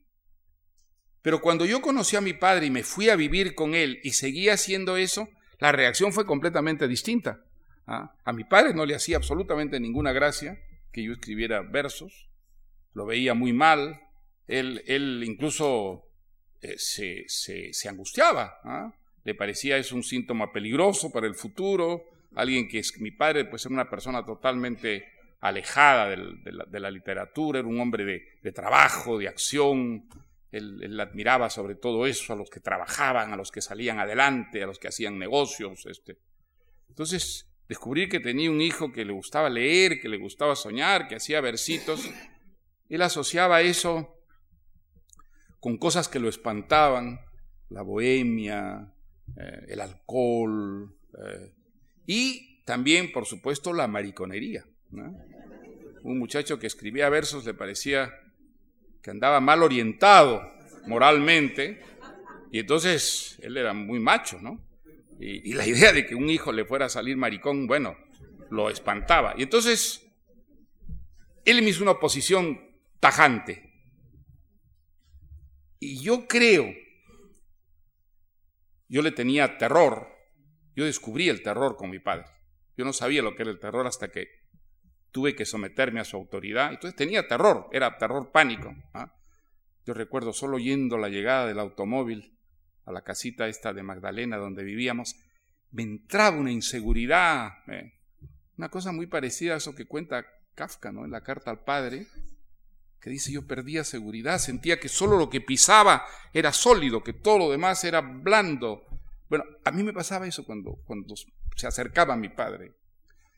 [1.22, 4.12] Pero cuando yo conocí a mi padre y me fui a vivir con él y
[4.12, 7.42] seguía haciendo eso, la reacción fue completamente distinta.
[7.88, 8.16] ¿ah?
[8.26, 10.60] A mi padre no le hacía absolutamente ninguna gracia
[10.92, 12.30] que yo escribiera versos,
[12.94, 14.00] lo veía muy mal,
[14.48, 16.04] él, él incluso
[16.62, 18.60] eh, se, se, angustiaba.
[18.64, 18.94] ¿ah?
[19.24, 22.04] le parecía eso un síntoma peligroso para el futuro,
[22.36, 25.13] alguien que es mi padre, pues era una persona totalmente
[25.44, 28.06] alejada de, la, literatura, era un hombre
[28.42, 30.08] de, trabajo, de acción,
[30.52, 34.68] él, admiraba sobre todo eso, a los que trabajaban, a los que salían adelante, a
[34.68, 35.86] los que hacían negocios.
[35.86, 36.18] Este.
[36.88, 41.18] Entonces, descubrir que tenía un hijo que le gustaba leer, que le gustaba soñar, que
[41.18, 42.10] hacía versitos,
[42.88, 44.16] él asociaba eso
[45.60, 47.20] con cosas que lo espantaban,
[47.70, 48.94] la bohemia,
[49.36, 51.54] eh, el alcohol eh,
[52.08, 54.66] y también, por supuesto, la mariconería.
[56.04, 58.14] Un muchacho que escribía versos le parecía
[59.02, 60.42] que andaba mal orientado
[60.86, 61.82] moralmente
[62.52, 64.64] y entonces él era muy macho, ¿no?
[65.20, 67.98] Y, la idea de que un hijo le fuera a salir maricón, bueno,
[68.50, 69.34] lo espantaba.
[69.38, 70.06] Y entonces
[71.46, 72.60] él me hizo una oposición
[73.00, 73.72] tajante.
[75.80, 76.74] Y yo creo
[78.94, 80.08] yo le tenía terror.
[80.76, 82.26] Yo descubrí el terror con mi padre.
[82.78, 84.28] Yo no sabía lo que era el terror hasta que
[85.14, 86.72] tuve que someterme a su autoridad.
[86.72, 88.76] Entonces tenía terror, era terror pánico.
[88.94, 89.16] ¿ah?
[89.86, 92.38] Yo recuerdo solo yendo la llegada del automóvil
[92.86, 95.16] a la casita esta de Magdalena donde vivíamos,
[95.72, 97.94] me entraba una inseguridad, ¿eh?
[98.58, 101.06] una cosa muy parecida a eso que cuenta Kafka ¿no?
[101.06, 102.08] en la carta al padre,
[103.00, 107.38] que dice yo perdía seguridad, sentía que solo lo que pisaba era sólido, que todo
[107.38, 108.86] lo demás era blando.
[109.30, 111.14] Bueno, a mí me pasaba eso cuando, cuando
[111.56, 112.74] se acercaba a mi padre.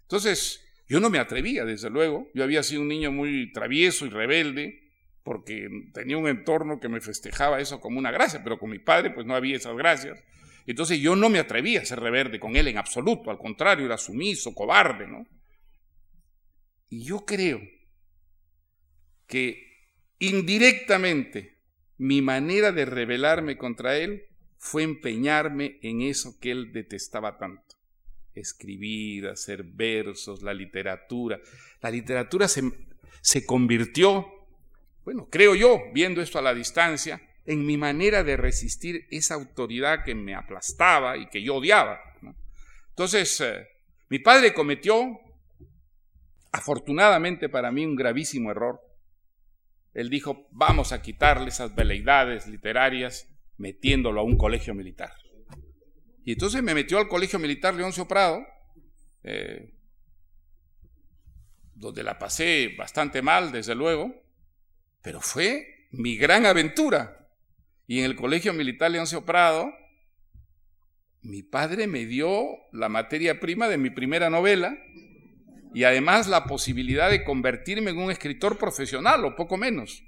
[0.03, 2.29] Entonces, yo no me atrevía, desde luego.
[2.33, 4.91] Yo había sido un niño muy travieso y rebelde,
[5.23, 9.09] porque tenía un entorno que me festejaba eso como una gracia, pero con mi padre
[9.09, 10.23] pues no había esas gracias.
[10.67, 13.97] Entonces yo no me atrevía a ser rebelde con él en absoluto, al contrario, era
[13.97, 15.25] sumiso, cobarde, ¿no?
[16.89, 17.59] Y yo creo
[19.25, 19.63] que
[20.19, 21.57] indirectamente
[21.97, 27.64] mi manera de rebelarme contra él fue empeñarme en eso que él detestaba tanto.
[28.35, 31.39] Escribir, hacer versos, la literatura.
[31.81, 32.63] La literatura se,
[33.21, 34.27] se convirtió,
[35.03, 40.03] bueno, creo yo, viendo esto a la distancia, en mi manera de resistir esa autoridad
[40.03, 41.99] que me aplastaba y que yo odiaba.
[42.89, 43.67] Entonces, eh,
[44.09, 45.19] mi padre cometió,
[46.51, 48.81] afortunadamente para mí, un gravísimo error
[49.95, 55.13] él dijo, vamos a quitarle esas veleidades literarias metiéndolo a un colegio militar.
[56.25, 58.45] Y entonces me metió al colegio militar Leoncio Prado,
[59.23, 59.73] eh,
[61.75, 64.13] donde la pasé bastante mal, desde luego,
[65.03, 67.29] pero fue mi gran aventura.
[67.85, 69.71] Y en el colegio militar Leoncio Prado,
[71.21, 74.75] mi padre me dio la materia prima de mi primera novela,
[75.75, 80.03] y además la posibilidad de convertirme en un escritor profesional o poco menos.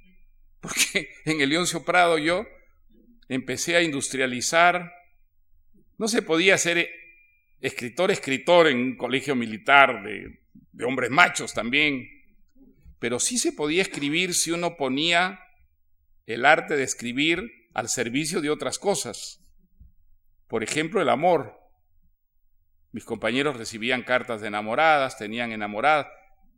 [0.61, 2.47] Porque en el Leoncio Prado yo
[3.27, 4.93] empecé a industrializar,
[5.97, 6.89] no se podía ser
[7.59, 10.39] escritor, escritor en un colegio militar de,
[10.71, 12.07] de hombres machos también,
[12.99, 15.39] pero sí se podía escribir si uno ponía
[16.25, 19.43] el arte de escribir al servicio de otras cosas.
[20.47, 21.59] Por ejemplo, el amor.
[22.91, 26.07] Mis compañeros recibían cartas de enamoradas, tenían enamoradas,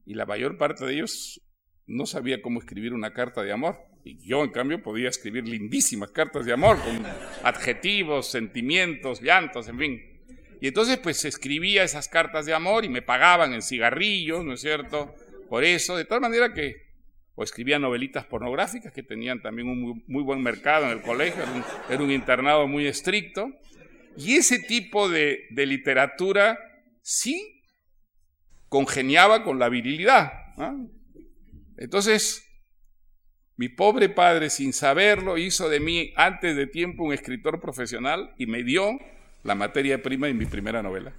[0.05, 1.41] y la mayor parte de ellos
[1.89, 3.77] no sabía cómo escribir una carta de amor.
[4.03, 7.03] Y yo, en cambio, podía escribir lindísimas cartas de amor, con
[7.43, 10.01] adjetivos, sentimientos, llantos, en fin.
[10.61, 14.61] Y entonces, pues, escribía esas cartas de amor y me pagaban en cigarrillos, ¿no es
[14.61, 15.13] cierto?
[15.49, 16.75] Por eso, de tal manera que,
[17.35, 21.43] o escribía novelitas pornográficas que tenían también un muy, buen mercado en el colegio,
[21.89, 23.49] era un internado muy estricto.
[24.17, 26.59] Y ese tipo de, literatura
[27.01, 27.63] sí
[28.67, 30.31] congeniaba con la virilidad.
[31.79, 32.45] Entonces,
[33.55, 38.45] Mi pobre padre, sin saberlo, hizo de mí antes de tiempo un escritor profesional y
[38.45, 38.97] me dio
[39.43, 41.11] la materia prima en mi primera novela.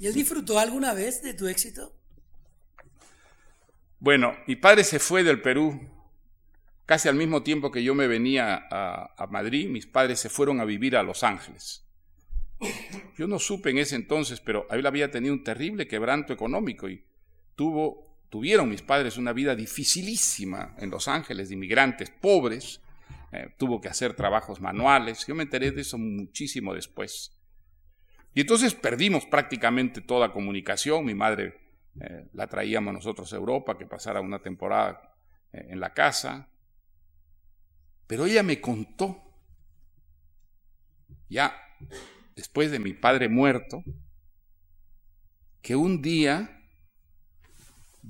[0.00, 1.94] ¿Y él disfrutó alguna vez de tu éxito?
[4.00, 5.78] Bueno, mi padre se fue del Perú
[6.86, 9.68] casi al mismo tiempo que yo me venía a, Madrid.
[9.68, 11.84] Mis padres se fueron a vivir a Los Ángeles.
[13.18, 17.04] Yo no supe en ese entonces, pero él había tenido un terrible quebranto económico y
[17.56, 22.80] tuvo tuvieron mis padres una vida dificilísima en Los Ángeles, de inmigrantes pobres,
[23.32, 27.32] eh, tuvo que hacer trabajos manuales, yo me enteré de eso muchísimo después.
[28.34, 31.58] Y entonces perdimos prácticamente toda comunicación, mi madre
[32.00, 35.14] eh, la traíamos nosotros a Europa, que pasara una temporada
[35.52, 36.48] eh, en la casa,
[38.06, 39.22] pero ella me contó,
[41.28, 41.54] ya
[42.36, 43.82] después de mi padre muerto,
[45.60, 46.57] que un día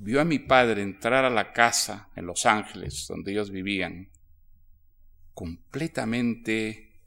[0.01, 4.09] vio a mi padre entrar a la casa en Los Ángeles, donde ellos vivían,
[5.33, 7.01] completamente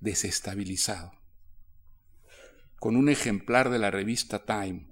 [0.00, 1.12] desestabilizado,
[2.80, 4.88] con un ejemplar de la revista Time,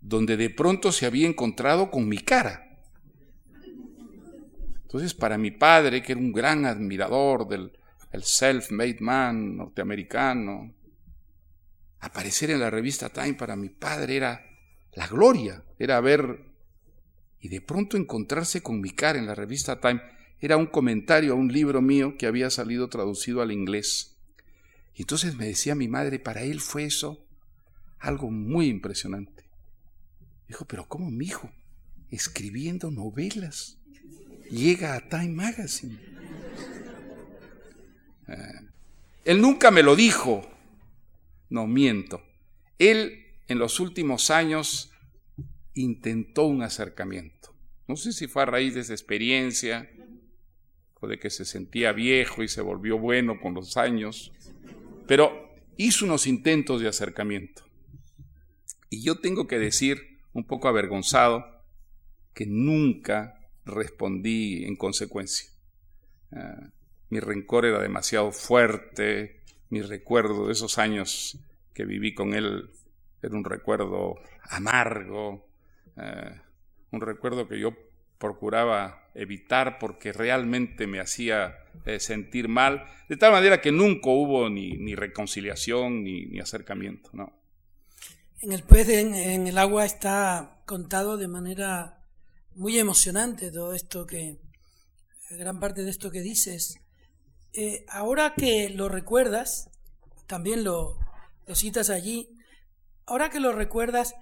[0.00, 2.80] donde de pronto se había encontrado con mi cara.
[4.82, 7.72] Entonces, para mi padre, que era un gran admirador del
[8.12, 10.74] self-made man norteamericano,
[12.00, 14.47] aparecer en la revista Time para mi padre era
[14.94, 16.44] la gloria era ver
[17.40, 20.00] y de pronto encontrarse con mi cara en la revista Time
[20.40, 24.16] era un comentario a un libro mío que había salido traducido al inglés.
[24.94, 27.24] Y entonces me decía mi madre, para él fue eso
[27.98, 29.44] algo muy impresionante.
[30.46, 31.50] Dijo, pero ¿cómo mi hijo,
[32.10, 33.78] escribiendo novelas,
[34.50, 35.98] llega a Time Magazine?
[38.28, 38.68] Eh,
[39.24, 40.48] él nunca me lo dijo.
[41.50, 42.22] No miento.
[42.78, 44.92] Él en los últimos años
[45.74, 47.54] intentó un acercamiento.
[47.86, 49.90] No sé si fue a raíz de esa experiencia
[51.00, 54.32] o de que se sentía viejo y se volvió bueno con los años,
[55.06, 57.64] pero hizo unos intentos de acercamiento.
[58.90, 61.44] Y yo tengo que decir, un poco avergonzado,
[62.34, 65.50] que nunca respondí en consecuencia.
[66.32, 66.70] Ah,
[67.10, 71.38] mi rencor era demasiado fuerte, mi recuerdo de esos años
[71.72, 72.70] que viví con él
[73.22, 74.16] era un recuerdo
[74.50, 75.48] amargo,
[75.96, 76.40] eh,
[76.90, 77.74] un recuerdo que yo
[78.18, 84.48] procuraba evitar porque realmente me hacía eh, sentir mal, de tal manera que nunca hubo
[84.50, 87.10] ni, reconciliación ni, acercamiento.
[87.12, 87.32] ¿no?
[88.40, 89.14] En el pez en,
[89.46, 92.04] el agua está contado de manera
[92.54, 94.38] muy emocionante todo esto que,
[95.30, 96.80] gran parte de esto que dices.
[97.52, 99.70] Eh, ahora que lo recuerdas,
[100.26, 100.98] también lo,
[101.46, 102.37] lo citas allí,
[103.08, 104.14] Ahora que lo recuerdas,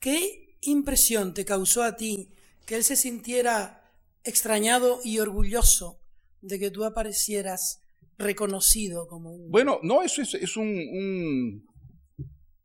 [0.00, 2.30] ¿qué impresión te causó a ti
[2.66, 3.92] que él se sintiera
[4.24, 6.00] extrañado y orgulloso
[6.40, 7.80] de que tú aparecieras
[8.18, 9.50] reconocido como un...
[9.52, 11.64] Bueno, no, eso es, un,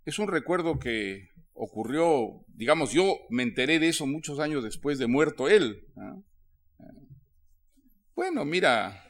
[0.06, 5.06] es un recuerdo que ocurrió, digamos, yo me enteré de eso muchos años después de
[5.06, 5.86] muerto él.
[8.16, 9.04] Bueno, mira,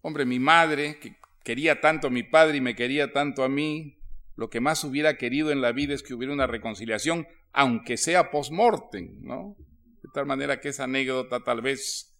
[0.00, 3.98] hombre, mi madre, que quería tanto a mi padre y me quería tanto a mí,
[4.36, 8.30] lo que más hubiera querido en la vida es que hubiera una reconciliación, aunque sea
[8.30, 9.56] post-mortem, ¿no?
[10.02, 12.14] De tal manera que esa anécdota tal vez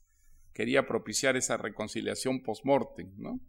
[0.52, 3.40] quería propiciar esa reconciliación post-mortem, ¿no?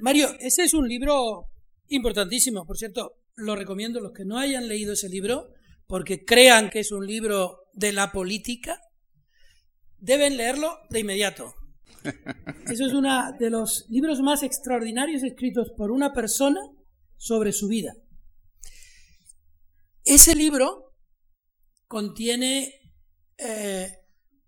[0.00, 1.46] Mario, ese es un libro
[1.88, 5.48] importantísimo, por cierto, lo recomiendo a los que no hayan leído ese libro,
[5.86, 8.78] porque crean que es un libro de la política,
[9.98, 11.54] deben leerlo de inmediato.
[12.70, 16.60] Eso es uno de los libros más extraordinarios escritos por una persona
[17.20, 17.94] sobre su vida.
[20.04, 20.94] Ese libro
[21.86, 22.80] contiene
[23.36, 23.92] eh,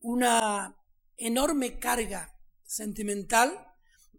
[0.00, 0.74] una
[1.18, 3.52] enorme carga sentimental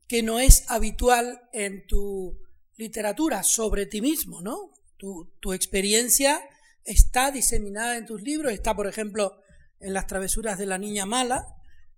[0.08, 2.40] que no es habitual en tu
[2.78, 4.70] literatura sobre ti mismo, ¿no?
[4.98, 6.40] Tu, experiencia
[6.86, 9.36] está diseminada en tus libros, está, por ejemplo,
[9.80, 11.44] en Las travesuras de la niña mala,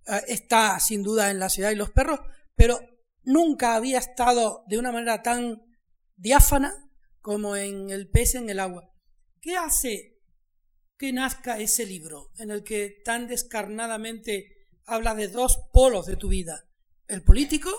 [0.06, 2.20] eh, está sin duda en La ciudad y los perros,
[2.54, 2.80] pero
[3.24, 5.65] nunca había estado de una manera tan
[6.16, 6.74] diáfana
[7.20, 8.90] como en el pez en el agua.
[9.40, 10.18] ¿Qué hace
[10.98, 16.28] que nazca ese libro en el que tan descarnadamente habla de dos polos de tu
[16.28, 16.64] vida,
[17.08, 17.70] el político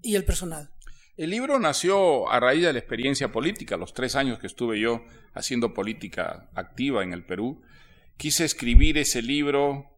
[0.00, 0.70] y el personal?
[1.16, 5.04] El libro nació a raíz de la experiencia política, los tres años que estuve yo
[5.34, 7.62] haciendo política activa en el Perú.
[8.16, 9.90] Quise escribir ese libro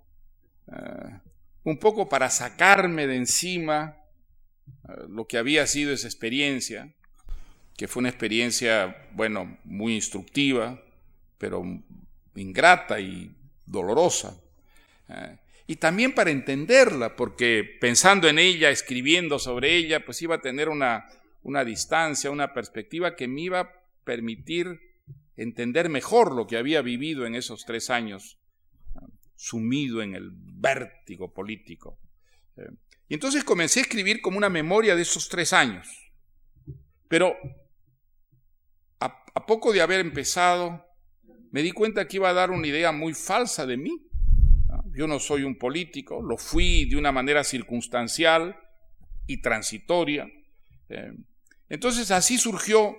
[0.66, 1.20] eh,
[1.62, 3.96] un poco para sacarme de encima
[4.66, 6.94] eh, lo que había sido esa experiencia,
[7.76, 10.80] que fue una experiencia, bueno, muy instructiva,
[11.38, 11.64] pero
[12.36, 13.34] ingrata y
[13.66, 14.40] dolorosa.
[15.08, 20.40] Eh, y también para entenderla, porque pensando en ella, escribiendo sobre ella, pues iba a
[20.40, 21.06] tener una,
[21.42, 23.72] una distancia, una perspectiva que me iba a
[24.04, 24.80] permitir
[25.36, 28.38] entender mejor lo que había vivido en esos tres años,
[29.36, 31.98] sumido en el vértigo político.
[32.56, 32.68] Eh,
[33.08, 35.88] y entonces comencé a escribir como una memoria de esos tres años.
[37.08, 37.36] Pero
[39.34, 40.84] a, poco de haber empezado,
[41.50, 44.06] me di cuenta que iba a dar una idea muy falsa de mí.
[44.92, 48.56] Yo no soy un político, lo fui de una manera circunstancial
[49.26, 50.28] y transitoria.
[50.88, 51.12] Eh,
[51.68, 52.96] entonces así surgió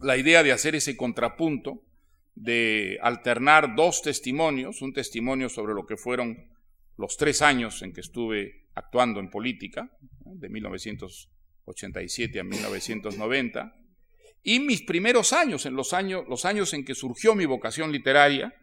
[0.00, 1.82] la idea de hacer ese contrapunto,
[2.34, 6.50] de alternar dos testimonios, un testimonio sobre lo que fueron
[6.96, 9.90] los tres años en que estuve actuando en política,
[10.24, 13.81] de 1987 a 1990,
[14.42, 18.54] y mis primeros años, en los años, los años en que surgió mi vocación literaria,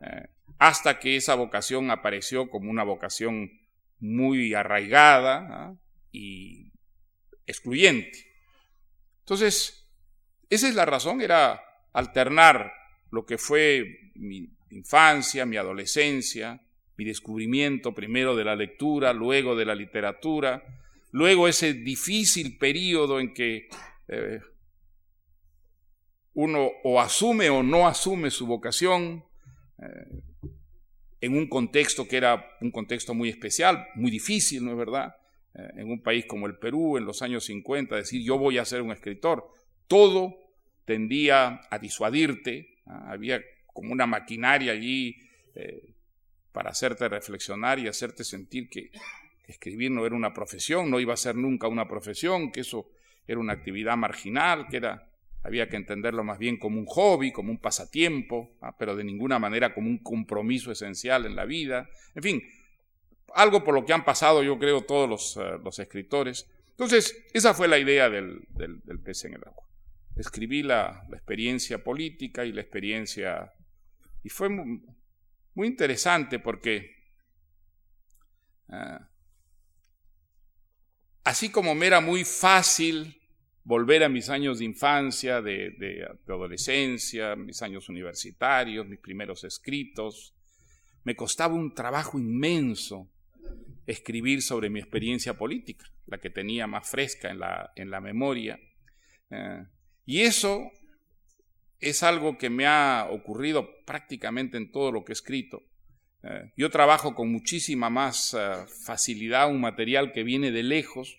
[0.00, 3.50] eh, hasta que esa vocación apareció como una vocación
[4.00, 5.76] muy arraigada
[6.10, 6.72] y
[7.46, 8.18] excluyente.
[9.20, 9.88] Entonces,
[10.50, 11.62] esa es la razón, era
[11.92, 12.72] alternar
[13.10, 16.60] lo que fue mi infancia, mi adolescencia,
[16.96, 20.62] mi descubrimiento primero de la lectura, luego de la literatura,
[21.10, 23.68] luego ese difícil periodo en que
[24.08, 24.40] eh,
[26.34, 29.24] uno o asume o no asume su vocación,
[29.78, 30.22] eh,
[31.20, 35.14] en un contexto que era un contexto muy especial, muy difícil, ¿no es verdad?
[35.54, 38.64] Eh, en un país como el Perú, en los años 50, decir yo voy a
[38.64, 39.48] ser un escritor,
[39.86, 40.36] todo
[40.84, 43.40] tendía a disuadirte, había
[43.72, 45.16] como una maquinaria allí
[46.50, 48.90] para hacerte reflexionar y hacerte sentir que,
[49.46, 52.90] escribir no era una profesión, no iba a ser nunca una profesión, que eso
[53.26, 55.10] era una actividad marginal, que era,
[55.44, 58.76] había que entenderlo más bien como un hobby, como un pasatiempo, ¿ah?
[58.78, 61.88] pero de ninguna manera como un compromiso esencial en la vida.
[62.14, 62.42] En fin,
[63.34, 66.48] algo por lo que han pasado, yo creo, todos los, eh, escritores.
[66.70, 68.46] Entonces, esa fue la idea del,
[69.04, 69.64] pez en el agua.
[70.16, 73.52] Escribí la, la, experiencia política y la experiencia...
[74.22, 76.94] Y fue muy interesante porque
[78.68, 79.08] ah,
[81.24, 83.21] así como me era muy fácil
[83.64, 90.34] volver a mis años de infancia, de, adolescencia, mis años universitarios, mis primeros escritos,
[91.04, 93.08] me costaba un trabajo inmenso
[93.86, 98.58] escribir sobre mi experiencia política, la que tenía más fresca en la, memoria.
[99.30, 99.66] Ah,
[100.04, 100.70] y eso
[101.80, 105.62] es algo que me ha ocurrido prácticamente en todo lo que he escrito.
[106.22, 108.38] Eh, yo trabajo con muchísima más eh,
[108.84, 111.18] facilidad un material que viene de lejos,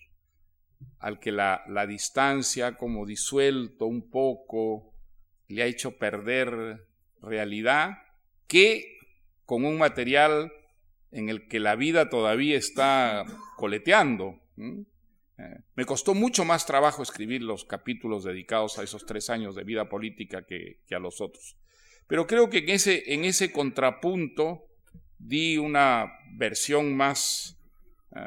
[0.98, 4.94] al que la, la, distancia como disuelto un poco
[5.48, 6.86] le ha hecho perder
[7.20, 7.98] realidad,
[8.46, 8.98] que
[9.44, 10.52] con un material
[11.14, 13.24] en el que la vida todavía está
[13.56, 14.40] coleteando.
[14.56, 14.84] Eh,
[15.74, 19.88] me costó mucho más trabajo escribir los capítulos dedicados a esos tres años de vida
[19.88, 21.56] política que, a los otros.
[22.06, 24.66] Pero creo que en ese, en ese contrapunto
[25.18, 27.58] di una versión más,
[28.14, 28.20] eh,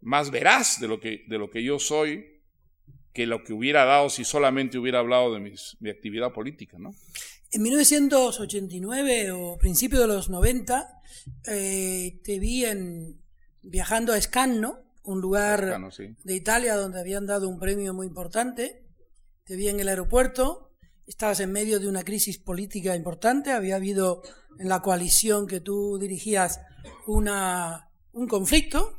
[0.00, 2.38] más veraz de lo, que, de lo que yo soy
[3.12, 5.40] que lo que hubiera dado si solamente hubiera hablado de
[5.80, 6.76] mi actividad política.
[6.78, 6.94] ¿no?
[7.50, 11.00] En 1989 o principio de los 90
[11.46, 13.20] eh, te vi en,
[13.62, 15.80] viajando a Escanno un lugar
[16.22, 18.84] de Italia donde habían dado un premio muy importante.
[19.44, 20.74] Te vi en el aeropuerto,
[21.06, 24.22] estabas en medio de una crisis política importante, había habido
[24.58, 26.60] en la coalición que tú dirigías
[27.06, 28.98] una, un conflicto.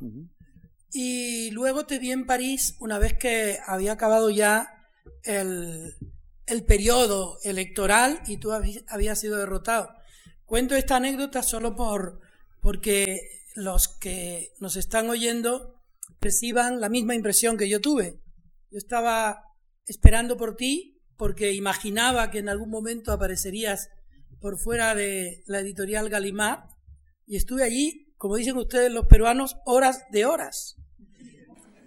[0.92, 4.88] Y luego te vi en París una vez que había acabado ya
[5.24, 5.96] el,
[6.48, 9.90] el periodo electoral y tú habías sido derrotado.
[10.46, 12.22] Cuento esta anécdota solo por,
[12.60, 13.20] porque
[13.56, 15.76] los que nos están oyendo
[16.20, 18.20] reciban la misma impresión que yo tuve.
[18.72, 19.44] Yo estaba
[19.86, 23.90] esperando por ti porque imaginaba que en algún momento aparecerías
[24.40, 26.68] por fuera de la editorial Galimar
[27.28, 30.76] y estuve allí, como dicen ustedes los peruanos, horas de horas.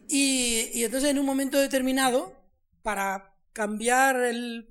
[0.08, 2.32] Y, entonces en un momento determinado,
[2.80, 4.66] para cambiar el,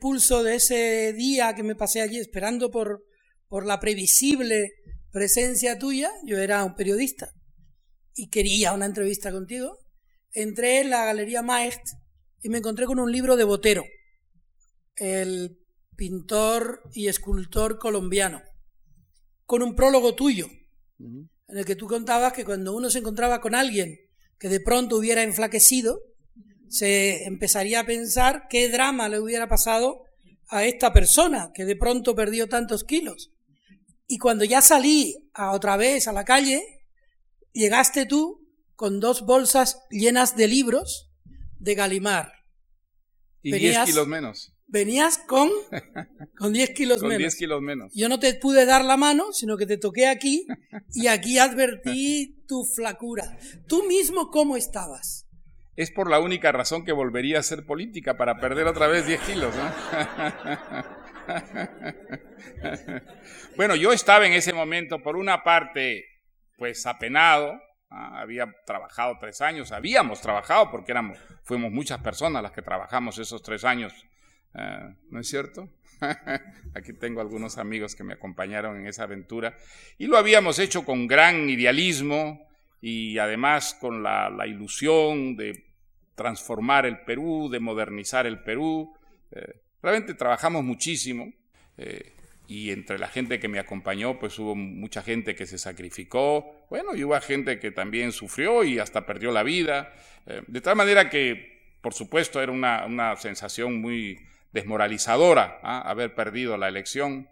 [0.00, 3.04] pulso de ese día que me pasé allí esperando por,
[3.48, 4.72] por la previsible
[5.12, 7.34] presencia tuya, yo era un periodista
[8.14, 9.78] y quería una entrevista contigo,
[10.32, 11.86] entré en la Galería Maest
[12.42, 13.84] y me encontré con un libro de Botero,
[14.96, 15.58] el
[15.96, 18.40] pintor y escultor colombiano,
[19.44, 20.48] con un prólogo tuyo,
[20.98, 23.98] en el que tú contabas que cuando uno se encontraba con alguien
[24.38, 26.00] que de pronto hubiera enflaquecido,
[26.68, 30.02] se empezaría a pensar qué drama le hubiera pasado
[30.48, 33.30] a esta persona que de pronto perdió tantos kilos.
[34.06, 36.62] Y cuando ya salí a otra vez a la calle,
[37.52, 41.10] llegaste tú con dos bolsas llenas de libros
[41.58, 42.32] de Galimar.
[43.42, 44.54] Y 10 kilos menos.
[44.68, 45.48] Venías con,
[46.38, 47.20] con 10 kilos Con menos.
[47.20, 47.92] 10 kilos menos.
[47.94, 50.46] Yo no te pude dar la mano, sino que te toqué aquí
[50.94, 53.38] y aquí advertí tu flacura.
[53.66, 55.26] Tú mismo, ¿cómo estabas?
[55.74, 59.20] Es por la única razón que volvería a ser política, para perder otra vez 10
[59.22, 59.54] kilos.
[59.56, 59.72] ¿no?
[63.56, 66.04] bueno, yo estaba en ese momento, por una parte,
[66.56, 67.52] pues apenado.
[67.90, 68.20] ¿ah?
[68.20, 73.42] Había trabajado tres años, habíamos trabajado porque éramos, fuimos muchas personas las que trabajamos esos
[73.42, 73.92] tres años,
[74.54, 75.68] eh, ¿no es cierto?
[76.74, 79.56] Aquí tengo algunos amigos que me acompañaron en esa aventura
[79.98, 82.46] y lo habíamos hecho con gran idealismo
[82.80, 85.68] y además con la, la ilusión de
[86.18, 88.92] transformar el Perú, de modernizar el Perú.
[89.30, 91.32] Eh, realmente trabajamos muchísimo
[91.78, 92.12] eh,
[92.48, 96.94] y entre la gente que me acompañó, pues hubo mucha gente que se sacrificó, bueno,
[96.96, 99.94] y hubo gente que también sufrió y hasta perdió la vida,
[100.26, 104.18] eh, de tal manera que, por supuesto, era una, una sensación muy
[104.52, 105.80] desmoralizadora ¿ah?
[105.88, 107.28] haber perdido la elección,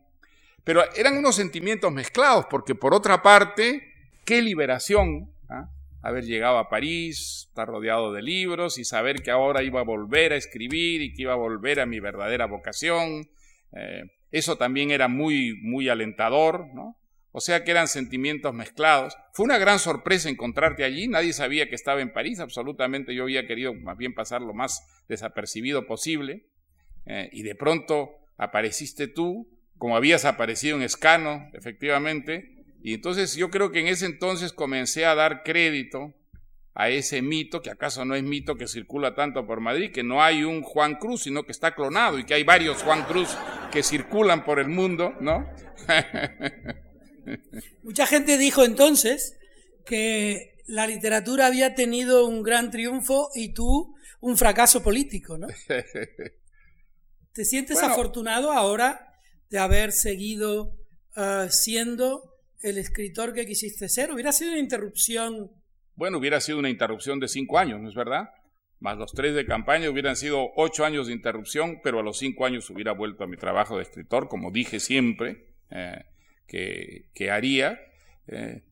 [0.65, 3.83] pero eran unos sentimientos mezclados, porque por otra parte,
[4.25, 5.71] qué liberación ¿ah?
[6.03, 10.33] haber llegado a París, estar rodeado de libros y saber que ahora iba a volver
[10.33, 13.29] a escribir y que iba a volver a mi verdadera vocación.
[13.73, 16.97] Eh, eso también era muy, muy alentador, ¿no?
[17.33, 19.15] O sea que eran sentimientos mezclados.
[19.35, 21.07] Fue una gran sorpresa encontrarte allí.
[21.07, 23.15] Nadie sabía que estaba en París, absolutamente.
[23.15, 26.47] Yo había querido más bien pasar lo más desapercibido posible.
[27.07, 29.49] Eh, y de pronto apareciste tú,
[29.79, 32.65] como habías aparecido en Escano, efectivamente.
[32.83, 36.15] Y entonces yo creo que en ese entonces comencé a dar crédito
[36.75, 40.23] a ese mito, que acaso no es mito que circula tanto por Madrid, que no
[40.23, 43.35] hay un Juan Cruz, sino que está clonado y que hay varios Juan Cruz
[43.73, 45.49] que circulan por el mundo, ¿no?
[47.83, 49.39] Mucha gente dijo entonces
[49.87, 55.47] que la literatura había tenido un gran triunfo y tú un fracaso político, ¿no?
[57.37, 57.93] ¿Te sientes Bueno.
[57.93, 59.13] afortunado ahora
[59.51, 60.73] de haber seguido
[61.17, 62.33] ah, siendo
[62.63, 64.11] el escritor que quisiste ser?
[64.11, 65.51] Hubiera sido una interrupción.
[65.97, 68.31] Bueno, hubiera sido una interrupción de cinco años, ¿no es verdad?
[68.81, 72.47] Más los tres de campaña hubieran sido ocho años de interrupción, pero a los cinco
[72.47, 76.07] años hubiera vuelto a mi trabajo de escritor, como dije siempre eh,
[76.47, 77.79] que, que haría.
[78.29, 78.63] Eh,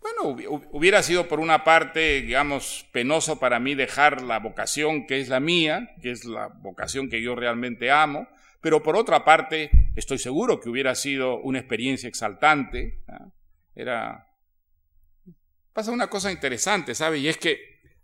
[0.00, 5.20] bueno, hubi- hubiera sido por una parte, digamos, penoso para mí dejar la vocación que
[5.20, 8.26] es la mía, que es la vocación que yo realmente amo,
[8.62, 13.02] pero por otra parte, estoy seguro que hubiera sido una experiencia exaltante.
[13.08, 13.28] ¿ah?
[13.74, 14.26] Era,
[15.72, 17.18] pasa una cosa interesante, ¿sabe?
[17.18, 17.58] Y es que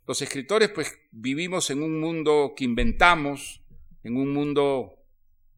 [0.06, 3.62] los escritores pues vivimos en un mundo que inventamos,
[4.02, 4.92] en un mundo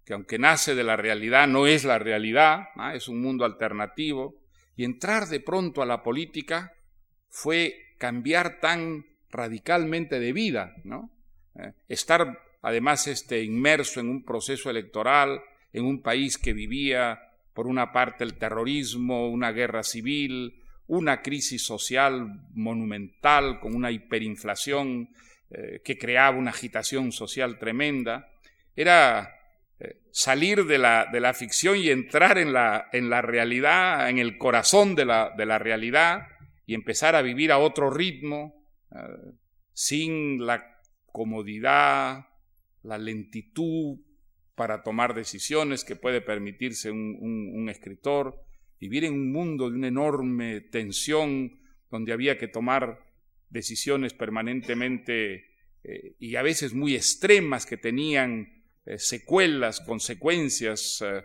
[0.05, 2.95] que aunque nace de la realidad, no es la realidad, ¿ah?
[2.95, 4.35] es un mundo alternativo,
[4.79, 6.73] y entrar de pronto a la política
[7.29, 11.11] fue cambiar tan radicalmente de vida, ¿no?
[11.57, 15.41] Eh, estar además este, inmerso en un proceso electoral,
[15.73, 17.19] en un país que vivía
[17.55, 25.09] por una parte el terrorismo, una guerra civil, una crisis social monumental con una hiperinflación
[25.51, 28.31] eh, que creaba una agitación social tremenda,
[28.77, 29.38] era
[30.11, 34.37] salir de la, de la ficción y entrar en la, en la realidad, en el
[34.37, 36.23] corazón de la, de la realidad
[36.67, 38.99] y empezar a vivir a otro ritmo, eh,
[39.73, 42.27] sin la comodidad,
[42.83, 43.99] la lentitud
[44.55, 48.43] para tomar decisiones que puede permitirse un, un- escritor,
[48.81, 51.61] vivir en un mundo de una enorme tensión
[51.91, 52.99] donde había que tomar
[53.51, 55.47] decisiones permanentemente
[55.85, 58.58] eh, y a veces muy extremas que tenían
[58.89, 61.23] eh, secuelas, consecuencias eh,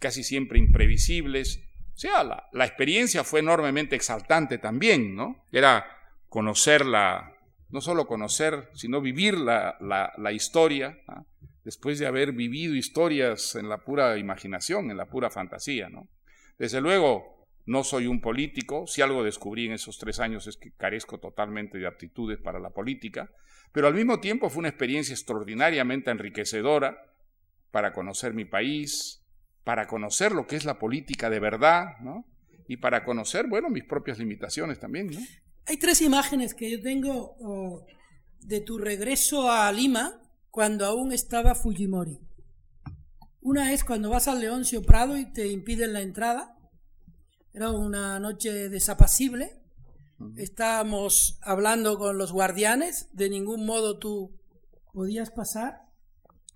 [0.00, 1.60] casi siempre imprevisibles.
[1.94, 5.44] O sea, la, la experiencia fue enormemente exaltante también, ¿no?
[5.52, 5.86] Era
[6.28, 7.36] conocer la,
[7.68, 11.22] no solo conocer, sino vivir la, la, la historia, ¿ah?
[11.62, 16.08] después de haber vivido historias en la pura imaginación, en la pura fantasía, ¿no?
[16.58, 17.31] Desde luego,
[17.64, 21.78] no soy un político, si algo descubrí en esos tres años es que carezco totalmente
[21.78, 23.30] de aptitudes para la política,
[23.72, 26.96] pero al mismo tiempo fue una experiencia extraordinariamente enriquecedora
[27.70, 29.22] para conocer mi país,
[29.64, 32.26] para conocer lo que es la política de verdad, ¿no?
[32.68, 35.10] Y para conocer, bueno, mis propias limitaciones también.
[35.66, 37.86] Hay tres imágenes que yo tengo
[38.40, 42.18] de tu regreso a Lima cuando aún estaba Fujimori.
[43.40, 46.56] Una es cuando vas al Leoncio Prado y te impiden la entrada.
[47.54, 49.60] Era una noche desapacible.
[50.36, 53.08] Estábamos hablando con los guardianes.
[53.12, 54.38] De ningún modo tú
[54.92, 55.82] podías pasar.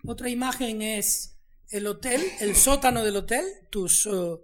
[0.04, 1.36] Otra imagen es
[1.70, 4.40] el hotel, el sótano del hotel, tus uh,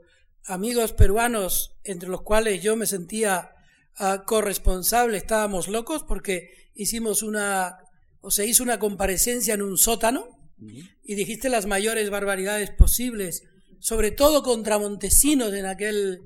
[0.46, 3.54] amigos peruanos, entre los cuales yo me sentía
[4.00, 7.78] uh, corresponsable, estábamos locos porque hicimos una,
[8.20, 10.26] o se hizo una comparecencia en un sótano
[11.02, 13.42] y dijiste las mayores barbaridades posibles,
[13.80, 16.22] sobre todo contra Montesinos en aquel,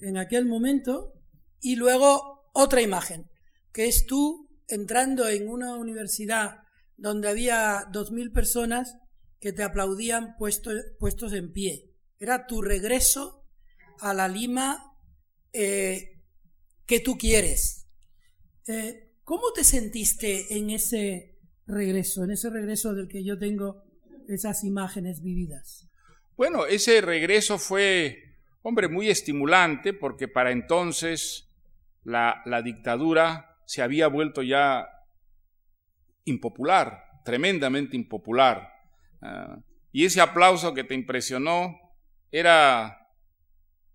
[0.00, 1.12] en aquel momento,
[1.60, 3.28] y luego otra imagen,
[3.72, 6.58] que es tú entrando en una universidad
[6.96, 8.96] donde había dos mil personas
[9.40, 11.94] que te aplaudían puestos en pie.
[12.18, 13.44] Era tu regreso
[14.00, 14.96] a la Lima
[15.52, 16.20] eh,
[16.86, 17.86] que tú quieres.
[18.66, 23.84] Eh, ¿Cómo te sentiste en ese regreso, en ese regreso del que yo tengo
[24.28, 25.88] esas imágenes vividas?
[26.36, 28.27] Bueno, ese regreso fue,
[28.62, 31.48] hombre, muy estimulante porque para entonces
[32.04, 34.88] la, dictadura se había vuelto ya
[36.24, 38.70] impopular, tremendamente impopular.
[39.20, 39.58] Ah,
[39.92, 41.78] y ese aplauso que te impresionó
[42.30, 43.08] era,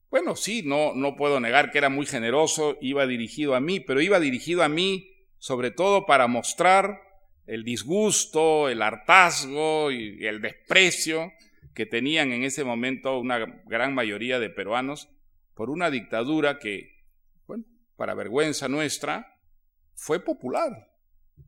[0.10, 4.02] bueno, sí, no, no puedo negar que era muy generoso, iba dirigido a mí, pero
[4.02, 7.02] iba dirigido a mí sobre todo para mostrar
[7.46, 11.34] el disgusto, el hartazgo y el desprecio
[11.74, 15.10] que tenían en ese momento una gran mayoría de peruanos
[15.56, 17.04] por una dictadura que,
[17.48, 17.66] bueno,
[17.96, 19.40] para vergüenza nuestra,
[19.96, 20.92] fue popular,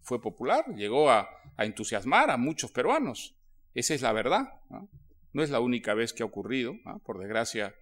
[0.02, 3.36] fue popular, llegó a, entusiasmar a muchos peruanos.
[3.74, 4.62] Esa es la verdad.
[5.32, 5.44] ¿no?
[5.44, 7.74] es la única vez que ha ocurrido, por desgracia,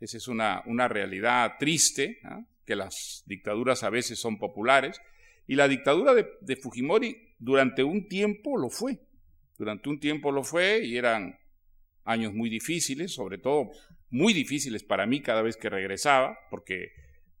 [0.00, 2.20] esa es una, una realidad triste,
[2.64, 5.00] que las dictaduras a veces son populares,
[5.46, 9.00] y la dictadura de, de, Fujimori durante un tiempo lo fue,
[9.56, 11.38] durante un tiempo lo fue y eran
[12.06, 13.70] años muy difíciles, sobre todo
[14.10, 16.92] muy difíciles para mí cada vez que regresaba, porque,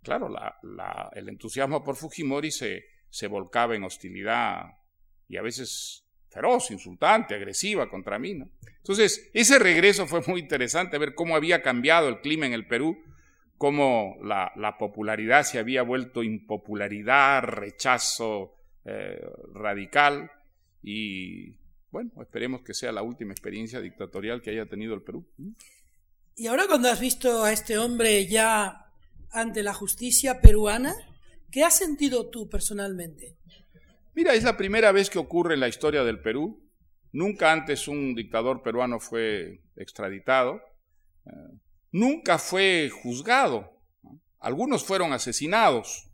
[0.02, 2.84] claro, la, el entusiasmo por Fujimori se,
[3.28, 4.64] volcaba en hostilidad
[5.28, 8.36] y a veces feroz, insultante, agresiva contra mí.
[8.76, 12.98] Entonces, ese regreso fue muy interesante, ver cómo había cambiado el clima en el Perú,
[13.56, 18.54] cómo la, popularidad se había vuelto impopularidad, rechazo
[18.84, 19.18] eh,
[19.54, 20.30] radical
[20.82, 21.56] y
[21.96, 25.26] bueno, esperemos que sea la última experiencia dictatorial que haya tenido el Perú.
[26.34, 28.92] Y ahora cuando has visto a este hombre ya
[29.30, 30.94] ante la justicia peruana,
[31.50, 33.38] ¿qué has sentido tú personalmente?
[34.14, 36.62] Mira, es la primera vez que ocurre en la historia del Perú.
[37.12, 40.60] Nunca antes un dictador peruano fue extraditado.
[41.24, 41.30] Eh,
[41.92, 43.72] nunca fue juzgado.
[44.38, 46.10] Algunos fueron asesinados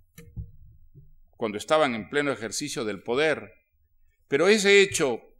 [1.36, 3.52] cuando estaban en pleno ejercicio del poder.
[4.28, 5.31] Pero ese hecho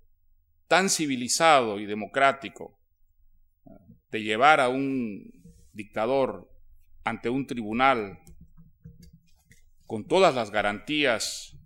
[0.73, 2.81] tan civilizado y democrático
[4.11, 5.31] de llevar a un
[5.75, 6.51] dictador
[7.05, 8.21] ante un tribunal
[9.87, 11.59] con todas las garantías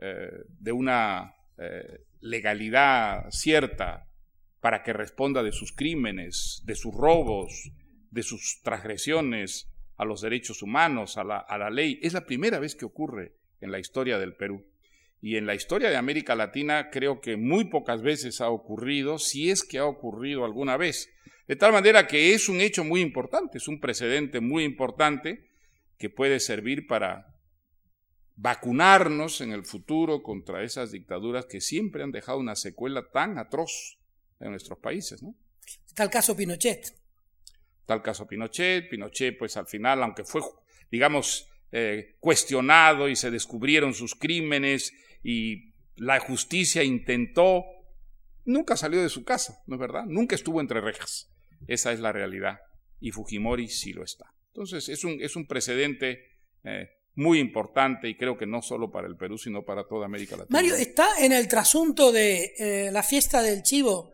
[0.00, 0.30] eh,
[0.60, 4.06] de una eh, legalidad cierta
[4.60, 7.72] para que responda de sus crímenes, de sus robos,
[8.12, 11.98] de sus transgresiones a los derechos humanos, a la ley.
[12.04, 14.64] Es la primera vez que ocurre en la historia del Perú.
[15.24, 19.50] Y en la historia de América Latina creo que muy pocas veces ha ocurrido, si
[19.50, 21.08] es que ha ocurrido alguna vez.
[21.48, 25.48] De tal manera que es un hecho muy importante, es un precedente muy importante
[25.96, 27.40] que puede servir para
[28.36, 33.98] vacunarnos en el futuro contra esas dictaduras que siempre han dejado una secuela tan atroz
[34.40, 35.22] en nuestros países.
[35.96, 36.94] el caso Pinochet.
[37.88, 38.90] El caso Pinochet.
[38.90, 40.42] Pinochet, pues al final, aunque fue,
[40.90, 44.92] digamos, eh, cuestionado y se descubrieron sus crímenes
[45.24, 47.64] y la justicia intentó,
[48.44, 50.04] nunca salió de su casa, ¿no es verdad?
[50.06, 51.32] Nunca estuvo entre rejas.
[51.66, 52.58] Esa es la realidad.
[53.00, 54.26] Y Fujimori sí lo está.
[54.48, 56.20] Entonces, es un, es un precedente
[56.62, 60.36] eh, muy importante y creo que no solo para el Perú, sino para toda América
[60.36, 60.58] Latina.
[60.58, 64.12] Mario, está en el trasunto de eh, la fiesta del chivo.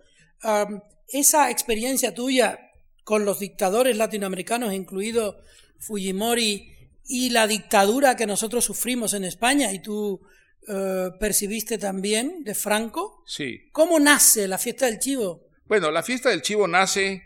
[1.09, 2.71] esa experiencia tuya
[3.05, 5.41] con los dictadores latinoamericanos, incluido
[5.79, 6.69] Fujimori,
[7.05, 10.21] y la dictadura que nosotros sufrimos en España, y tú
[10.69, 13.23] eh, percibiste también de Franco.
[13.27, 13.69] Sí.
[13.73, 15.49] ¿Cómo nace la fiesta del chivo?
[15.65, 17.23] Bueno, la fiesta del chivo nace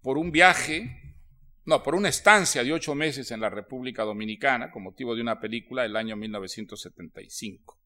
[0.00, 1.02] por un viaje
[1.64, 5.38] no, por una estancia de ocho meses en la República Dominicana con motivo de una
[5.38, 7.78] película el año 1975.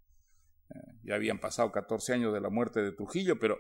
[0.70, 3.59] Eh, ya habían pasado 14 años de la muerte de Trujillo, pero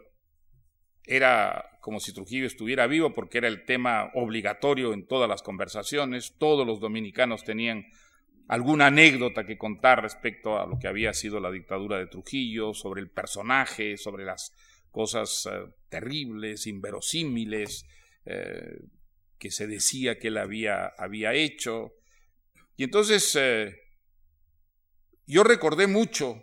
[1.04, 6.36] era como si Trujillo estuviera vivo porque era el tema obligatorio en todas las conversaciones.
[6.38, 7.84] Todos los dominicanos tenían
[8.48, 13.00] alguna anécdota que contar respecto a lo que había sido la dictadura de Trujillo, sobre
[13.00, 14.52] el personaje, sobre las
[14.90, 17.86] cosas eh, terribles, inverosímiles,
[18.24, 18.78] eh,
[19.38, 21.92] que se decía que él había, había hecho.
[22.76, 23.76] Y entonces eh,
[25.26, 26.42] yo recordé mucho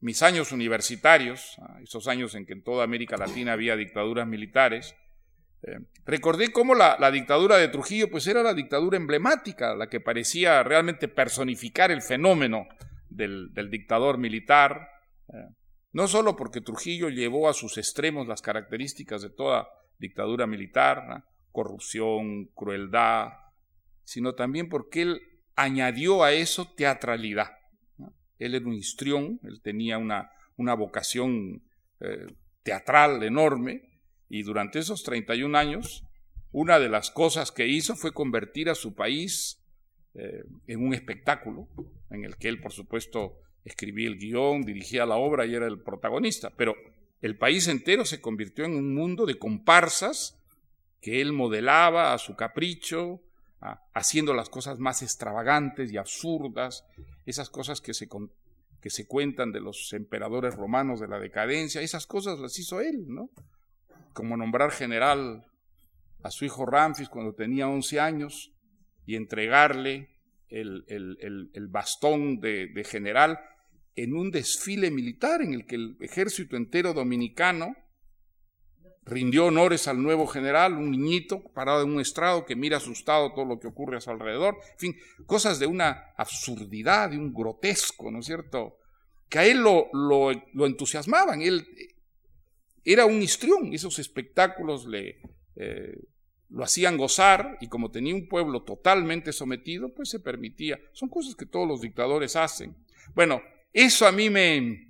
[0.00, 4.94] mis años universitarios, esos años en que en toda América Latina había dictaduras militares,
[5.62, 10.62] eh, recordé cómo la, dictadura de Trujillo pues era la dictadura emblemática, la que parecía
[10.62, 12.66] realmente personificar el fenómeno
[13.08, 14.88] del, dictador militar,
[15.28, 15.48] eh,
[15.92, 22.46] no solo porque Trujillo llevó a sus extremos las características de toda dictadura militar, corrupción,
[22.54, 23.28] crueldad,
[24.04, 25.20] sino también porque él
[25.56, 27.50] añadió a eso teatralidad.
[28.38, 31.62] Él era un histrión, él tenía una, una vocación
[32.00, 32.26] eh,
[32.62, 33.95] teatral enorme,
[34.28, 36.04] y durante esos 31 años,
[36.52, 39.60] una de las cosas que hizo fue convertir a su país
[40.14, 41.68] eh, en un espectáculo,
[42.10, 45.80] en el que él, por supuesto, escribía el guion, dirigía la obra y era el
[45.80, 46.74] protagonista, pero
[47.20, 50.38] el país entero se convirtió en un mundo de comparsas
[51.00, 53.20] que él modelaba a su capricho,
[53.94, 56.84] haciendo las cosas más extravagantes y absurdas,
[57.24, 58.08] esas cosas que se,
[58.80, 63.04] que se cuentan de los emperadores romanos de la decadencia, esas cosas las hizo él,
[63.08, 63.30] ¿no?
[64.16, 65.44] Como nombrar general
[66.22, 68.54] a su hijo Ramfis cuando tenía 11 años
[69.04, 70.08] y entregarle
[70.48, 73.38] el, bastón de, de general
[73.94, 77.76] en un desfile militar en el que el ejército entero dominicano
[79.04, 83.44] rindió honores al nuevo general, un niñito parado en un estrado que mira asustado todo
[83.44, 84.96] lo que ocurre a su alrededor, en fin,
[85.26, 88.78] cosas de una absurdidad, de un grotesco, ¿no es cierto?
[89.28, 91.68] Que a él lo, lo, entusiasmaban, él
[92.92, 95.20] era un histrión, esos espectáculos le,
[95.56, 95.98] eh,
[96.50, 100.78] lo hacían gozar y como tenía un pueblo totalmente sometido, pues se permitía.
[100.92, 102.76] Son cosas que todos los dictadores hacen.
[103.14, 104.88] Bueno, eso a mí me,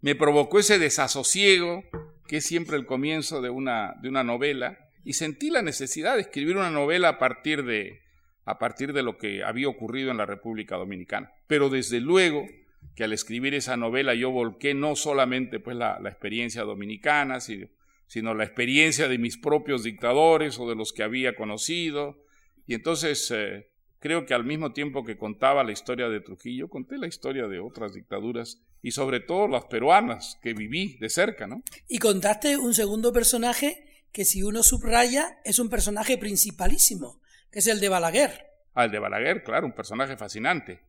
[0.00, 1.82] me provocó ese desasosiego
[2.26, 6.22] que es siempre el comienzo de una, de una novela, y sentí la necesidad de
[6.22, 8.00] escribir una novela a partir de,
[8.44, 11.32] a partir de lo que había ocurrido en la República Dominicana.
[11.46, 12.46] Pero desde luego
[12.94, 17.68] que al escribir esa novela yo volqué no solamente pues, la, experiencia dominicana, sino,
[18.06, 22.22] sino, la experiencia de mis propios dictadores o de los que había conocido.
[22.66, 26.98] Y entonces eh, creo que al mismo tiempo que contaba la historia de Trujillo, conté
[26.98, 31.62] la historia de otras dictaduras y sobre todo las peruanas que viví de cerca, ¿no?
[31.88, 37.20] Y contaste un segundo personaje que si uno subraya es un personaje principalísimo,
[37.50, 38.46] que es el de Balaguer.
[38.74, 40.80] Ah, el de Balaguer, claro, un personaje fascinante,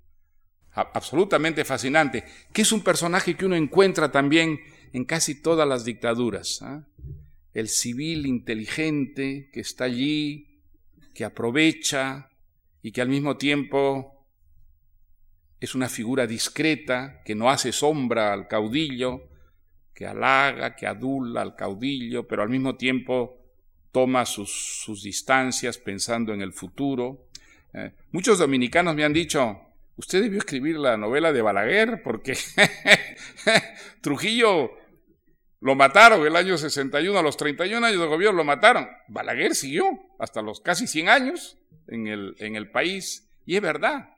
[0.73, 4.59] absolutamente fascinante, que es un personaje que uno encuentra también
[4.91, 6.61] en casi todas las dictaduras.
[6.61, 6.83] ¿ah?
[7.53, 10.61] El civil inteligente que está allí,
[11.13, 12.29] que aprovecha
[12.81, 14.27] y que al mismo tiempo
[15.59, 19.29] es una figura discreta que no hace sombra al caudillo,
[19.93, 23.37] que halaga, que adula al caudillo, pero al mismo tiempo
[23.91, 27.27] toma sus, distancias pensando en el futuro.
[27.73, 29.62] Eh, muchos dominicanos me han dicho,
[29.95, 32.37] usted debió escribir la novela de Balaguer porque
[34.01, 34.71] Trujillo
[35.59, 38.87] lo mataron el año 61, a los 31 años de gobierno lo mataron.
[39.07, 39.85] Balaguer siguió
[40.19, 43.31] hasta los casi 100 años en el, en el país.
[43.45, 44.09] Y es verdad,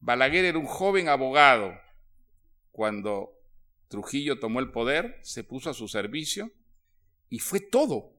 [0.00, 1.74] Balaguer era un joven abogado.
[2.70, 3.32] Cuando
[3.88, 6.52] Trujillo tomó el poder, se puso a su servicio
[7.28, 8.12] y fue todo.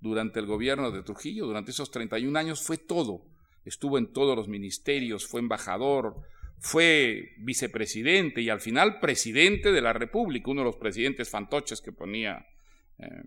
[0.00, 3.24] Durante el gobierno de Trujillo, durante esos 31 años, fue todo.
[3.64, 6.22] Estuvo en todos los ministerios, fue embajador,
[6.58, 11.92] fue vicepresidente y al final presidente de la República, uno de los presidentes fantoches que
[11.92, 12.46] ponía.
[12.98, 13.24] Eh.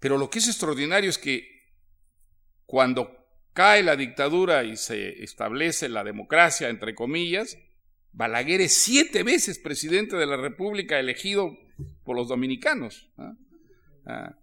[0.00, 1.58] Pero lo que es extraordinario es que
[2.66, 3.16] cuando
[3.52, 7.58] cae la dictadura y se establece la democracia, entre comillas,
[8.12, 11.56] Balaguer es siete veces presidente de la República elegido
[12.04, 13.10] por los dominicanos.
[14.06, 14.36] Ah,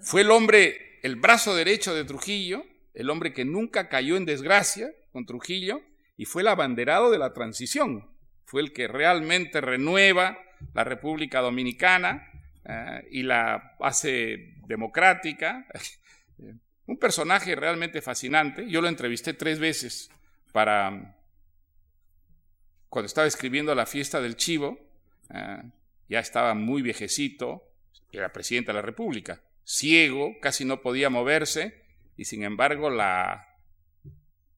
[0.00, 2.64] fue el hombre, el brazo derecho de Trujillo,
[2.94, 5.82] el hombre que nunca cayó en desgracia con Trujillo
[6.16, 8.08] y fue el abanderado de la transición.
[8.44, 10.38] Fue el que realmente renueva
[10.72, 12.30] la República Dominicana
[12.64, 15.66] ah, y la hace democrática.
[16.86, 18.68] Un personaje realmente fascinante.
[18.68, 20.10] Yo lo entrevisté tres veces
[20.52, 21.16] para
[22.88, 24.78] cuando estaba escribiendo La fiesta del chivo.
[25.34, 25.62] Eh,
[26.08, 27.64] ya estaba muy viejecito,
[28.12, 31.83] era presidente de la República, ciego, casi no podía moverse
[32.16, 33.46] y sin embargo la,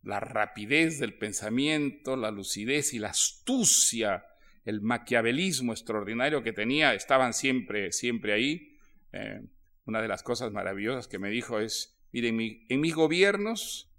[0.03, 4.27] la rapidez del pensamiento, la lucidez y la astucia,
[4.65, 8.79] el maquiavelismo extraordinario que tenía estaban siempre, siempre ahí.
[9.13, 9.43] Eh,
[9.85, 13.93] una de las cosas maravillosas que me dijo es, Miren, en mis gobiernos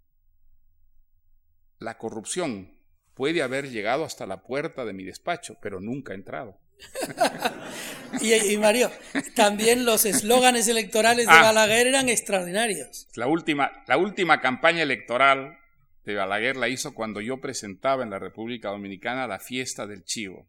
[1.80, 2.78] la corrupción
[3.14, 6.60] puede haber llegado hasta la puerta de mi despacho, pero nunca ha entrado.
[8.22, 8.92] y, Mario,
[9.36, 11.42] también los eslóganes electorales de ah.
[11.42, 13.08] Balaguer eran extraordinarios.
[13.16, 15.58] La última, la última campaña electoral
[16.04, 20.48] de Balaguer la hizo cuando yo presentaba en la República Dominicana la fiesta del chivo.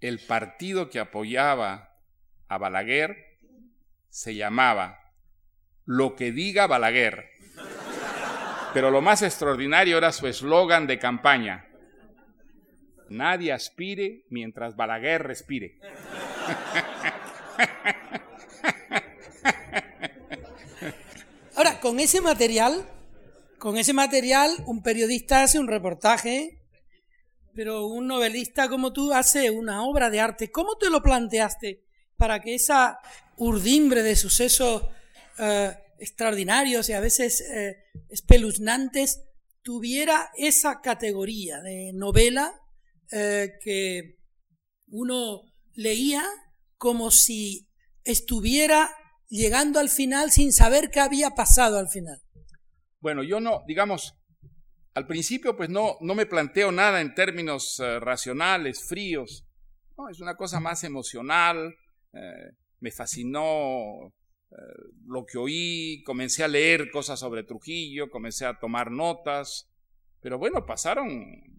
[0.00, 1.96] El partido que apoyaba
[2.48, 3.38] a Balaguer
[4.08, 4.98] se llamaba
[5.84, 7.30] Lo que diga Balaguer.
[8.74, 11.65] Pero lo más extraordinario era su eslogan de campaña.
[13.08, 15.78] Nadie aspire mientras Balaguer respire.
[21.54, 22.86] Ahora, con ese material
[23.58, 26.60] con ese material, un periodista hace un reportaje,
[27.54, 30.50] pero un novelista como tú hace una obra de arte.
[30.50, 31.82] ¿Cómo te lo planteaste
[32.16, 32.98] para que esa
[33.38, 34.84] urdimbre de sucesos
[35.38, 37.78] eh, extraordinarios y a veces eh,
[38.10, 39.22] espeluznantes
[39.62, 42.60] tuviera esa categoría de novela
[43.12, 44.16] eh, que
[44.88, 45.42] uno
[45.74, 46.24] leía
[46.76, 47.68] como si
[48.04, 48.90] estuviera
[49.28, 52.20] llegando al final sin saber qué había pasado al final?
[53.00, 54.14] Bueno, yo no, digamos,
[54.94, 59.46] al principio pues no, no me planteo nada en términos eh, racionales, fríos.
[59.96, 61.74] No, es una cosa más emocional.
[62.12, 62.50] Eh,
[62.80, 64.12] me fascinó
[65.04, 69.68] lo que oí, comencé a leer cosas sobre Trujillo, comencé a tomar notas.
[70.20, 71.55] Pero bueno, pasaron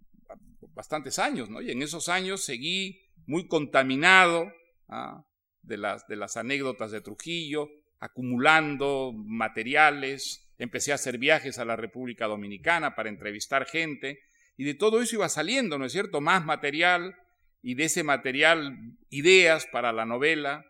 [0.78, 1.59] bastantes años, ¿no?
[1.59, 4.53] Y en esos años seguí muy contaminado
[4.88, 5.25] ¿ah?
[5.63, 7.67] de, las, de las anécdotas de Trujillo,
[7.99, 14.19] acumulando materiales, empecé a hacer viajes a la República Dominicana para entrevistar gente
[14.55, 16.21] y de todo eso iba saliendo, ¿no es cierto?
[16.21, 17.15] Más material
[17.63, 18.78] y de ese material
[19.09, 20.63] ideas para la novela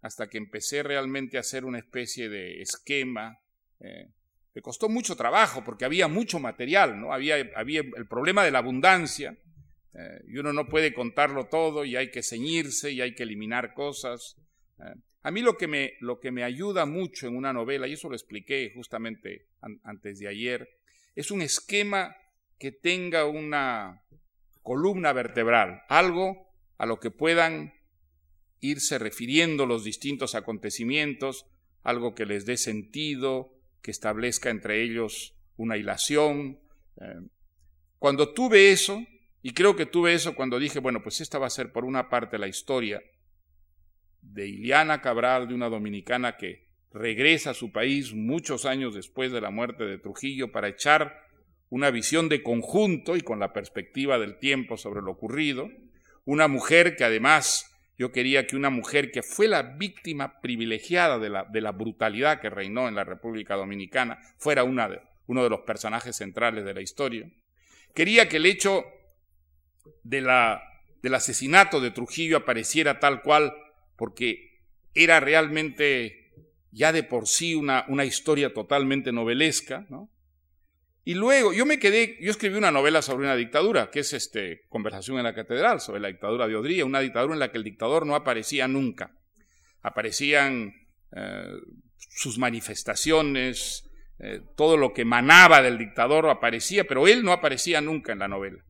[0.00, 3.38] hasta que empecé realmente a hacer una especie de esquema.
[3.78, 4.08] Eh,
[4.54, 7.12] me costó mucho trabajo porque había mucho material, ¿no?
[7.12, 9.38] Había, había el problema de la abundancia
[9.94, 13.74] eh, y uno no puede contarlo todo y hay que ceñirse y hay que eliminar
[13.74, 14.36] cosas.
[14.78, 17.92] Eh, a mí lo que, me, lo que me ayuda mucho en una novela, y
[17.92, 19.46] eso lo expliqué justamente
[19.84, 20.68] antes de ayer,
[21.14, 22.16] es un esquema
[22.58, 24.02] que tenga una
[24.62, 27.72] columna vertebral, algo a lo que puedan
[28.60, 31.46] irse refiriendo los distintos acontecimientos,
[31.82, 36.60] algo que les dé sentido, que establezca entre ellos una hilación.
[37.00, 37.28] Eh,
[37.98, 39.04] cuando tuve eso,
[39.42, 42.08] y creo que tuve eso cuando dije, bueno, pues esta va a ser por una
[42.08, 43.02] parte la historia,
[44.22, 49.40] de Iliana Cabral, de una dominicana que regresa a su país muchos años después de
[49.40, 51.22] la muerte de Trujillo para echar
[51.68, 55.68] una visión de conjunto y con la perspectiva del tiempo sobre lo ocurrido,
[56.24, 57.68] una mujer que además
[57.98, 62.40] yo quería que una mujer que fue la víctima privilegiada de la, de la brutalidad
[62.40, 64.88] que reinó en la República Dominicana fuera una
[65.26, 67.30] uno de los personajes centrales de la historia.
[67.94, 68.84] Quería que el hecho
[70.02, 70.62] de la,
[71.02, 73.54] del asesinato de Trujillo apareciera tal cual
[73.96, 74.60] porque
[74.94, 76.32] era realmente
[76.70, 80.10] ya de por sí una, una historia totalmente novelesca, ¿no?
[81.04, 84.62] Y luego, yo me quedé, yo escribí una novela sobre una dictadura, que es este,
[84.68, 87.64] Conversación en la Catedral, sobre la dictadura de Odría, una dictadura en la que el
[87.64, 89.12] dictador no aparecía nunca.
[89.82, 90.72] Aparecían
[91.16, 91.56] eh,
[91.96, 98.12] sus manifestaciones, eh, todo lo que emanaba del dictador aparecía, pero él no aparecía nunca
[98.12, 98.62] en la novela.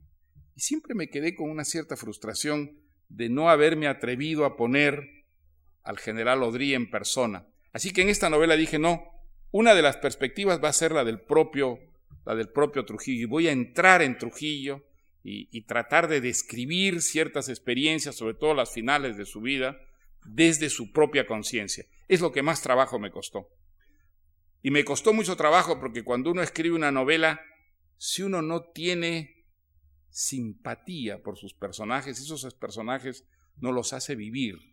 [0.55, 2.79] Y siempre me quedé con una cierta frustración
[3.09, 5.25] de no haberme atrevido a poner
[5.83, 7.47] al general Odrí en persona.
[7.73, 9.03] Así que en esta novela dije, no,
[9.51, 11.79] una de las perspectivas va a ser la del propio,
[12.25, 13.23] la del propio Trujillo.
[13.23, 14.85] Y voy a entrar en Trujillo
[15.23, 19.79] y, y tratar de describir ciertas experiencias, sobre todo las finales de su vida,
[20.25, 21.85] desde su propia conciencia.
[22.09, 23.49] Es lo que más trabajo me costó.
[24.63, 27.41] Y me costó mucho trabajo porque cuando uno escribe una novela,
[27.97, 29.42] si uno no tiene
[30.13, 34.73] simpatía por sus personajes, esos personajes no los hace vivir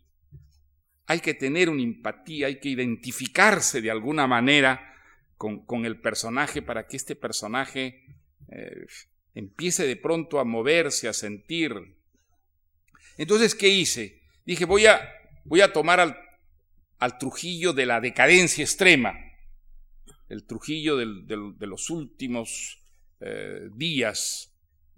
[1.09, 4.93] hay que tener una empatía, hay que identificarse de alguna manera
[5.37, 8.05] con, el personaje para que este personaje
[8.47, 8.85] eh,
[9.33, 11.73] empiece de pronto a moverse, a sentir.
[13.17, 14.21] Entonces, ¿qué hice?
[14.45, 15.01] Dije, voy a,
[15.45, 16.15] voy a tomar al,
[16.99, 19.15] al Trujillo de la decadencia extrema,
[20.27, 22.83] el Trujillo de los últimos
[23.19, 24.48] eh, días,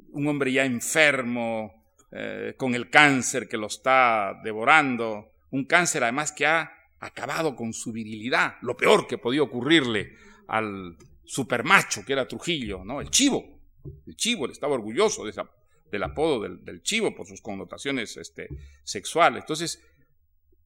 [0.09, 1.81] un hombre ya enfermo,
[2.11, 7.73] eh, con el cáncer que lo está devorando, un cáncer además que ha acabado con
[7.73, 10.15] su virilidad, lo peor que podía ocurrirle
[10.47, 12.99] al supermacho que era Trujillo, ¿no?
[12.99, 13.61] El chivo,
[14.05, 15.49] el chivo, él estaba orgulloso de esa,
[15.89, 18.49] del apodo del, chivo por sus connotaciones este,
[18.83, 19.43] sexuales.
[19.43, 19.81] Entonces,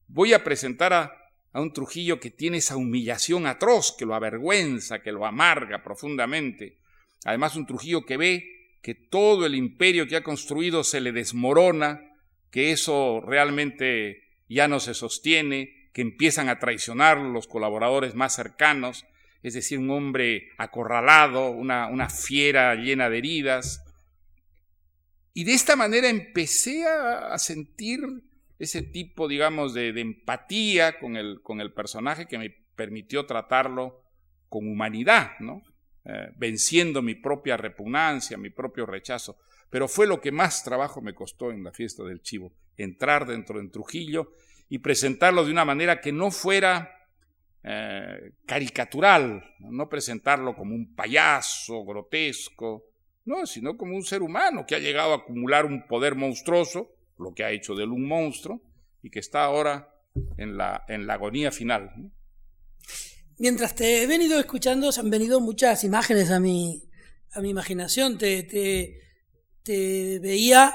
[0.08, 1.12] voy a presentar a,
[1.52, 6.80] a un Trujillo que tiene esa humillación atroz, que lo avergüenza, que lo amarga profundamente.
[7.24, 8.55] Además, un Trujillo que ve
[8.86, 12.00] que todo el imperio que ha construido se le desmorona,
[12.52, 19.04] que eso realmente ya no se sostiene, que empiezan a traicionar los colaboradores más cercanos.
[19.42, 23.82] es decir, un hombre acorralado, una, una fiera llena de heridas.
[25.34, 27.98] Y de esta manera empecé a, sentir
[28.60, 34.04] ese tipo, digamos, de, empatía con el, con el personaje que me permitió tratarlo
[34.48, 35.64] con humanidad, ¿no?
[36.08, 39.38] Eh, venciendo mi propia repugnancia, mi propio rechazo.
[39.68, 43.60] Pero fue lo que más trabajo me costó en la fiesta del chivo, entrar dentro
[43.60, 44.32] de Trujillo
[44.68, 47.08] y presentarlo de una manera que no fuera
[47.64, 52.84] eh, caricatural, no presentarlo como un payaso grotesco,
[53.24, 57.34] no, sino como un ser humano que ha llegado a acumular un poder monstruoso, lo
[57.34, 58.62] que ha hecho de él un monstruo,
[59.02, 59.92] y que está ahora
[60.36, 62.12] en la, en la agonía final.
[63.38, 66.82] Mientras te he venido escuchando, se han venido muchas imágenes a mi,
[67.32, 68.16] a mi imaginación.
[68.16, 68.98] Te, te,
[69.62, 70.74] te veía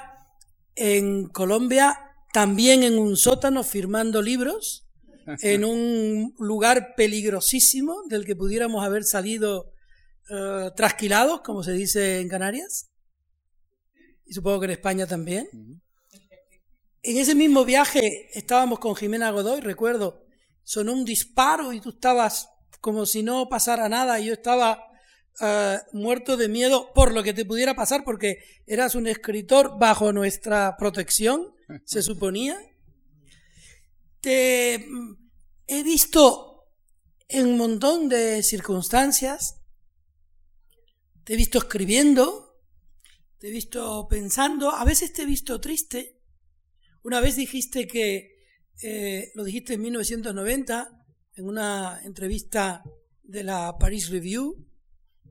[0.75, 1.99] en Colombia
[2.33, 4.87] también en un sótano firmando libros,
[5.41, 9.73] en un lugar peligrosísimo del que pudiéramos haber salido
[10.29, 12.91] uh, trasquilados, como se dice en Canarias,
[14.25, 15.49] y supongo que en España también.
[17.03, 20.23] En ese mismo viaje estábamos con Jimena Godoy, recuerdo,
[20.63, 22.50] sonó un disparo y tú estabas
[22.81, 24.87] como si no pasara nada y yo estaba
[25.39, 30.11] uh, muerto de miedo por lo que te pudiera pasar porque eras un escritor bajo
[30.11, 31.53] nuestra protección,
[31.85, 32.59] se suponía.
[34.19, 34.85] Te
[35.67, 36.67] he visto
[37.27, 39.61] en un montón de circunstancias,
[41.23, 42.59] te he visto escribiendo,
[43.37, 46.19] te he visto pensando, a veces te he visto triste.
[47.03, 48.35] Una vez dijiste que,
[48.83, 51.00] eh, lo dijiste en 1990,
[51.41, 52.83] en una entrevista
[53.23, 54.63] de la Paris Review,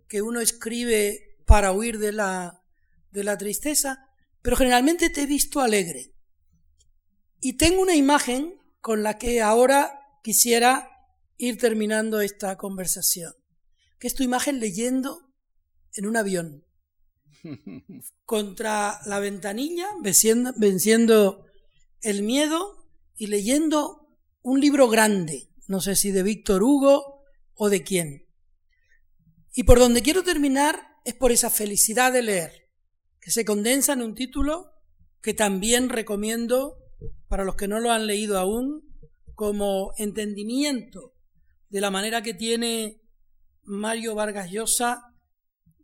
[0.09, 2.65] que uno escribe para huir de la,
[3.13, 4.09] de la tristeza,
[4.43, 6.13] pero generalmente te he visto alegre.
[7.41, 10.91] Y tengo una imagen con la que ahora quisiera
[11.37, 13.33] ir terminando esta conversación,
[14.01, 15.33] que es tu imagen leyendo
[15.95, 16.65] en un avión,
[18.25, 21.47] contra la ventanilla, venciendo, venciendo
[22.03, 24.09] el miedo y leyendo
[24.43, 27.23] un libro grande, no sé si de Víctor Hugo
[27.55, 28.27] o de quién.
[29.55, 32.69] Y por donde quiero terminar es por esa felicidad de leer,
[33.21, 34.73] que se condensa en un título
[35.23, 36.77] que también recomiendo
[37.29, 38.83] para los que no lo han leído aún,
[39.37, 41.15] como entendimiento
[41.69, 43.01] de la manera que tiene
[43.63, 45.05] Mario Vargas Llosa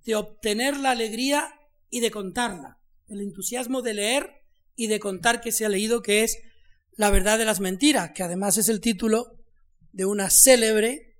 [0.05, 1.49] de obtener la alegría
[1.91, 4.43] y de contarla, el entusiasmo de leer
[4.75, 6.39] y de contar que se ha leído, que es
[6.97, 9.36] La verdad de las mentiras, que además es el título
[9.97, 11.17] de una célebre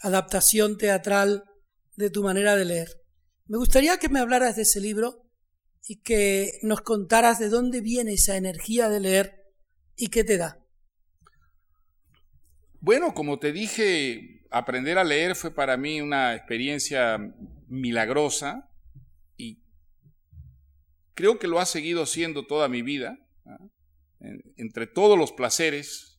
[0.00, 1.44] adaptación teatral
[1.94, 2.88] de tu manera de leer.
[3.46, 5.22] Me gustaría que me hablaras de ese libro
[5.86, 9.44] y que nos contaras de dónde viene esa energía de leer
[9.94, 10.58] y qué te da.
[12.80, 17.32] Bueno, como te dije, aprender a leer fue para mí una experiencia
[17.68, 18.68] milagrosa
[19.36, 19.62] y
[21.14, 23.20] creo que lo ha seguido siendo toda mi vida.
[24.56, 26.18] Entre todos los placeres,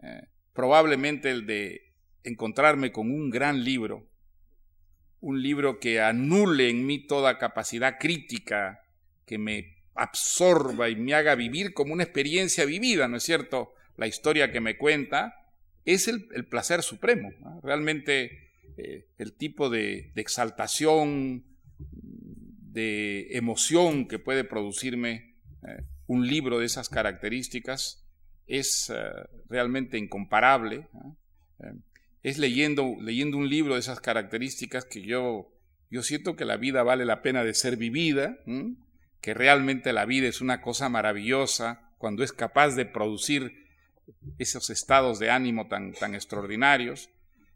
[0.00, 1.92] eh, probablemente el de
[2.22, 4.08] encontrarme con un gran libro,
[5.20, 8.82] un libro que anule en mí toda capacidad crítica,
[9.26, 13.74] que me absorba y me haga vivir como una experiencia vivida, ¿no es cierto?
[13.96, 15.34] La historia que me cuenta
[15.84, 17.32] es el, placer supremo.
[17.62, 21.44] Realmente eh, el tipo de, exaltación,
[21.78, 25.36] de emoción que puede producirme
[25.66, 28.03] eh, un libro de esas características
[28.46, 29.10] es eh,
[29.48, 30.88] realmente incomparable.
[31.60, 31.74] Eh,
[32.22, 35.52] es leyendo, leyendo un libro de esas características que yo,
[35.90, 38.38] yo siento que la vida vale la pena de ser vivida,
[39.20, 43.64] que realmente la vida es una cosa maravillosa cuando es capaz de producir
[44.38, 47.10] esos estados de ánimo tan, tan extraordinarios.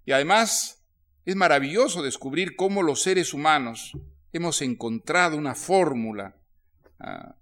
[0.05, 0.86] Y además
[1.24, 3.93] es maravilloso descubrir cómo los seres humanos
[4.32, 6.36] hemos encontrado una fórmula
[7.01, 7.36] ah,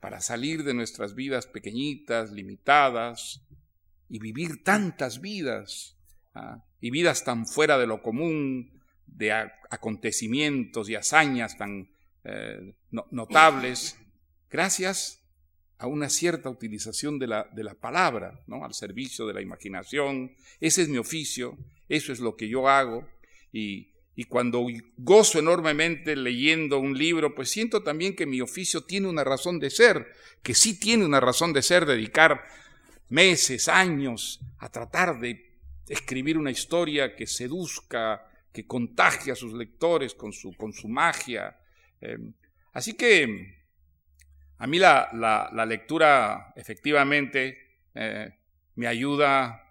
[0.00, 3.42] para salir de nuestras vidas pequeñitas, limitadas,
[4.08, 5.96] y vivir tantas vidas,
[6.34, 6.64] ¿ah?
[6.80, 11.88] y vidas tan fuera de lo común, de acontecimientos y hazañas tan
[12.24, 13.98] eh, notables,
[14.50, 15.22] gracias
[15.78, 18.64] a una cierta utilización de la, de la palabra, ¿no?
[18.64, 20.32] al servicio de la imaginación.
[20.60, 21.56] Ese es mi oficio,
[21.88, 23.08] eso es lo que yo hago,
[23.52, 23.89] y
[24.20, 24.66] y cuando
[24.98, 29.70] gozo enormemente leyendo un libro, pues siento también que mi oficio tiene una razón de
[29.70, 32.46] ser, que sí tiene una razón de ser dedicar
[33.08, 35.56] meses, años a tratar de
[35.88, 41.56] escribir una historia que seduzca, que contagie a sus lectores con su, con su magia.
[42.02, 42.34] Em,
[42.74, 43.56] así que
[44.58, 47.56] a mí la, la, lectura efectivamente
[47.94, 48.34] eh,
[48.74, 49.69] me ayuda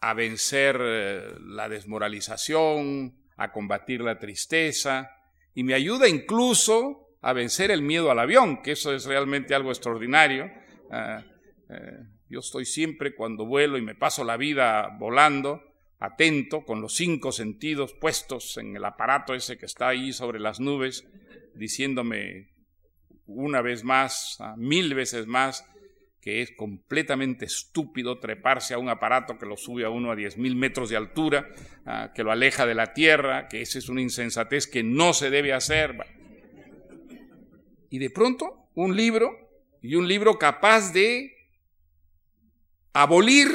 [0.00, 5.10] a vencer eh, la desmoralización, a combatir la tristeza
[5.54, 9.70] y me ayuda incluso a vencer el miedo al avión, que eso es realmente algo
[9.70, 10.50] extraordinario.
[10.90, 11.24] Ah,
[11.68, 15.62] eh, yo estoy siempre cuando vuelo y me paso la vida volando,
[15.98, 20.60] atento, con los cinco sentidos puestos en el aparato ese que está ahí sobre las
[20.60, 21.08] nubes,
[21.54, 22.50] diciéndome
[23.26, 25.64] una vez más, ah, mil veces más,
[26.20, 30.36] que es completamente estúpido treparse a un aparato que lo sube a uno a diez
[30.36, 31.48] mil metros de altura,
[31.86, 35.30] ah, que lo aleja de la tierra, que esa es una insensatez que no se
[35.30, 35.96] debe hacer.
[37.90, 39.30] Y de pronto, un libro,
[39.80, 41.34] y un libro capaz de
[42.92, 43.48] abolir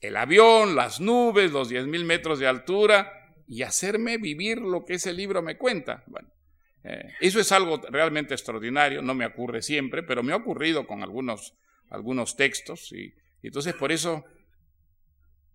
[0.00, 3.12] el avión, las nubes, los diez mil metros de altura,
[3.46, 6.04] y hacerme vivir lo que ese libro me cuenta.
[6.06, 6.28] Bueno,
[6.84, 11.02] eh, eso es algo realmente extraordinario, no me ocurre siempre, pero me ha ocurrido con
[11.02, 11.54] algunos,
[11.88, 14.24] algunos textos y, entonces por eso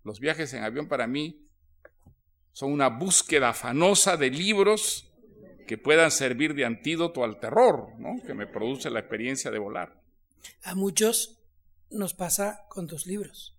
[0.02, 1.48] los viajes en avión para mí
[2.52, 5.12] son una búsqueda afanosa de libros
[5.66, 8.22] que puedan servir de antídoto al terror ¿no?
[8.24, 10.00] que me produce la experiencia de volar.
[10.62, 11.38] A muchos
[11.90, 13.56] nos pasa con tus libros.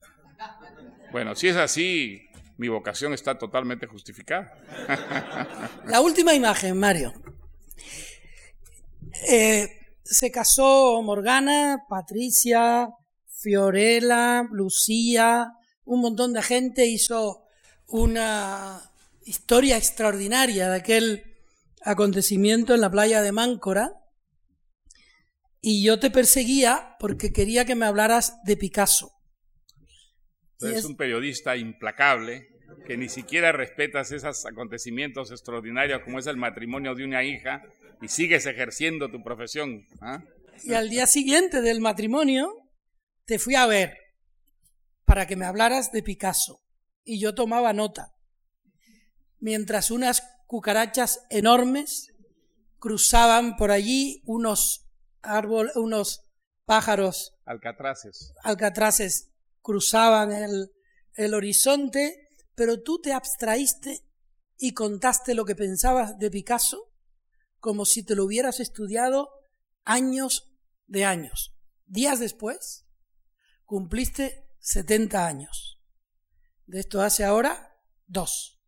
[1.11, 4.53] Bueno, si es así, mi vocación está totalmente justificada.
[5.85, 7.14] La última imagen, Mario.
[9.29, 9.69] Eh,
[10.03, 12.89] se casó Morgana, Patricia,
[13.27, 15.53] Fiorella, Lucía,
[15.85, 17.43] un montón de gente hizo
[17.87, 18.81] una
[19.25, 21.23] historia extraordinaria de aquel
[21.83, 23.93] acontecimiento en la playa de Máncora.
[25.61, 29.11] Y yo te perseguía porque quería que me hablaras de Picasso.
[30.59, 32.47] Es, es un periodista implacable
[32.85, 37.63] que ni siquiera respetas esos acontecimientos extraordinarios como es el matrimonio de una hija
[38.01, 39.85] y sigues ejerciendo tu profesión.
[40.01, 40.23] ¿ah?
[40.63, 42.53] Y al día siguiente del matrimonio
[43.25, 43.97] te fui a ver
[45.05, 46.61] para que me hablaras de Picasso
[47.03, 48.13] y yo tomaba nota.
[49.39, 52.13] Mientras unas cucarachas enormes
[52.79, 54.85] cruzaban por allí unos
[55.21, 56.21] árboles, unos
[56.65, 58.33] pájaros alcatraces.
[58.43, 59.31] Alcatraces
[59.61, 60.71] cruzaban el,
[61.15, 62.26] el horizonte,
[62.57, 64.03] pero tú te abstraíste
[64.57, 66.91] y contaste lo que pensabas de Picasso
[67.59, 69.29] como si te lo hubieras estudiado
[69.85, 70.51] años
[70.88, 71.53] de años.
[71.85, 72.88] Días después,
[73.63, 75.79] cumpliste 70 años.
[76.65, 77.75] De esto hace ahora
[78.07, 78.59] dos.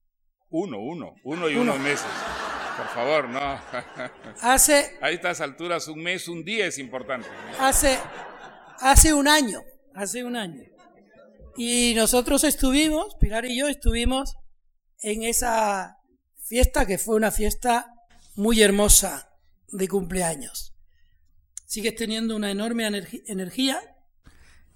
[0.50, 2.06] Uno, uno, uno y unos meses.
[2.78, 3.40] Por favor, no.
[4.42, 4.98] Hace.
[5.02, 7.28] A estas alturas, un mes, un día es importante.
[7.60, 7.98] Hace,
[8.82, 9.64] hace un año,
[9.96, 10.79] hace un año.
[11.62, 14.38] Y nosotros estuvimos, Pilar y yo estuvimos
[15.02, 15.98] en esa
[16.42, 17.94] fiesta que fue una fiesta
[18.36, 19.34] muy hermosa
[19.68, 20.74] de cumpleaños.
[21.66, 22.88] Sigues teniendo una enorme
[23.28, 23.78] energía.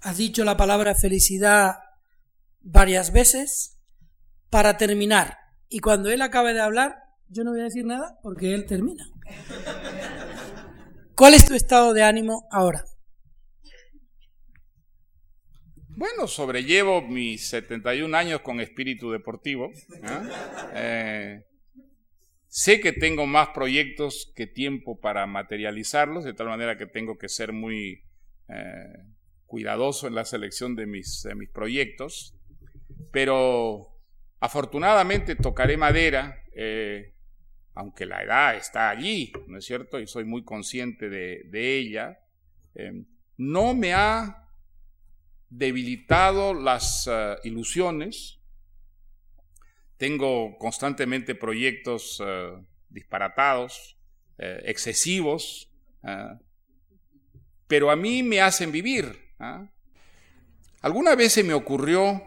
[0.02, 1.76] Has dicho la palabra felicidad
[2.60, 3.80] varias veces.
[4.50, 5.38] Para terminar,
[5.70, 6.98] y cuando él acabe de hablar,
[7.30, 9.10] yo no voy a decir nada porque él termina.
[11.16, 12.84] ¿Cuál es tu estado de ánimo ahora?
[15.96, 19.72] Bueno, sobrellevo mis 71 años con espíritu deportivo.
[20.74, 21.44] ¿eh?
[22.48, 27.28] Sé que tengo más proyectos que tiempo para materializarlos, de tal manera que tengo que
[27.28, 28.04] ser muy
[28.48, 28.94] eh,
[29.48, 32.36] cuidadoso en la selección de mis, proyectos,
[33.12, 34.00] pero
[34.40, 37.16] afortunadamente tocaré madera, eh,
[37.74, 40.00] aunque la edad está allí, ¿no es cierto?
[40.00, 42.20] Y soy muy consciente de, ella,
[42.76, 43.04] eh,
[43.38, 44.43] no me ha
[45.58, 47.10] debilitado las
[47.44, 48.40] ilusiones,
[50.04, 52.52] tengo constantemente proyectos eh,
[52.90, 53.98] disparatados,
[54.38, 55.70] eh, excesivos,
[57.68, 59.34] pero a mí me hacen vivir.
[59.40, 59.70] ¿ah?
[60.82, 62.22] Alguna vez se me ocurrió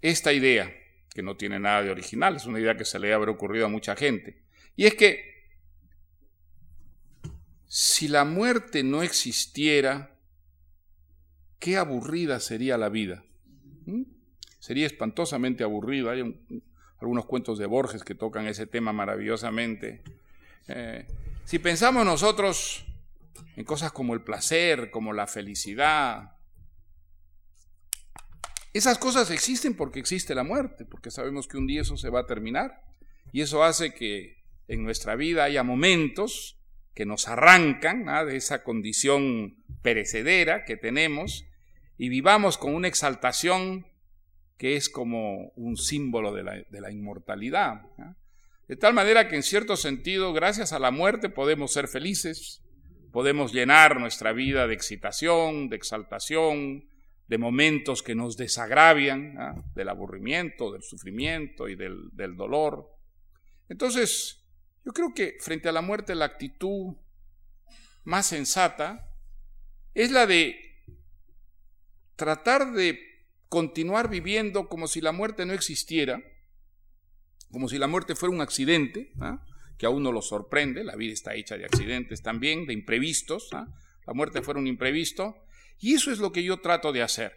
[0.00, 0.72] esta idea,
[1.12, 3.68] que no tiene nada de original, es una idea que se le habrá ocurrido a
[3.68, 4.42] mucha gente,
[4.74, 5.32] y es que
[7.66, 10.11] si la muerte no existiera,
[11.62, 13.22] qué aburrida sería la vida.
[14.58, 16.10] Sería espantosamente aburrida.
[16.10, 16.64] Hay un,
[16.98, 20.02] algunos cuentos de Borges que tocan ese tema maravillosamente.
[20.66, 21.06] Eh,
[21.44, 22.84] si pensamos nosotros
[23.54, 26.32] en cosas como el placer, como la felicidad,
[28.72, 32.20] esas cosas existen porque existe la muerte, porque sabemos que un día eso se va
[32.20, 32.82] a terminar.
[33.30, 36.58] Y eso hace que en nuestra vida haya momentos
[36.92, 41.46] que nos arrancan de esa condición perecedera que tenemos
[42.02, 43.86] y vivamos con una exaltación
[44.58, 47.82] que es como un símbolo de la, inmortalidad.
[48.66, 52.60] De tal manera que en cierto sentido, gracias a la muerte podemos ser felices,
[53.12, 56.88] podemos llenar nuestra vida de excitación, de exaltación,
[57.28, 62.90] de momentos que nos desagravian, del aburrimiento, del sufrimiento y del, del dolor.
[63.68, 64.44] Entonces,
[64.84, 66.96] yo creo que frente a la muerte la actitud
[68.02, 69.08] más sensata
[69.94, 70.71] es la de
[72.16, 72.98] tratar de
[73.48, 76.22] continuar viviendo como si la muerte no existiera,
[77.50, 79.44] como si la muerte fuera un accidente, ¿ah?
[79.76, 83.68] que a uno lo sorprende, la vida está hecha de accidentes también, de imprevistos, ¿ah?
[84.06, 85.36] la muerte fuera un imprevisto,
[85.78, 87.32] y eso es lo que yo trato de hacer.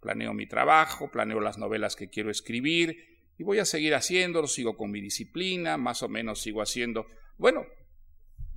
[0.00, 2.96] Planeo mi trabajo, planeo las novelas que quiero escribir
[3.36, 7.06] y voy a seguir haciéndolo, sigo con mi disciplina, más o menos sigo haciendo.
[7.36, 7.66] Bueno,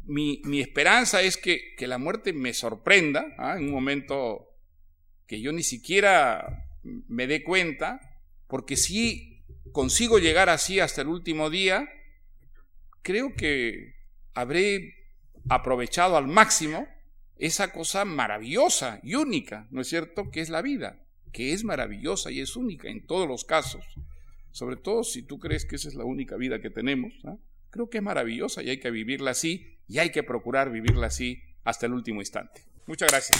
[0.06, 3.57] mi, esperanza es que, la muerte me sorprenda ¿ah?
[3.57, 4.51] en un momento
[5.32, 8.02] que yo ni siquiera me dé cuenta,
[8.49, 11.88] porque si consigo llegar así hasta el último día,
[13.02, 13.95] creo que
[14.34, 14.94] habré
[15.48, 16.86] aprovechado al máximo
[17.38, 21.02] esa cosa maravillosa y única, ¿no es cierto?, que es la vida,
[21.32, 23.86] que es maravillosa y es única en todos los casos.
[24.52, 27.14] Sobre todo si tú crees que esa es la única vida que tenemos,
[27.70, 31.41] creo que es maravillosa y hay que vivirla así y hay que procurar vivirla así
[31.64, 32.66] hasta el último instante.
[32.86, 33.40] Muchas gracias.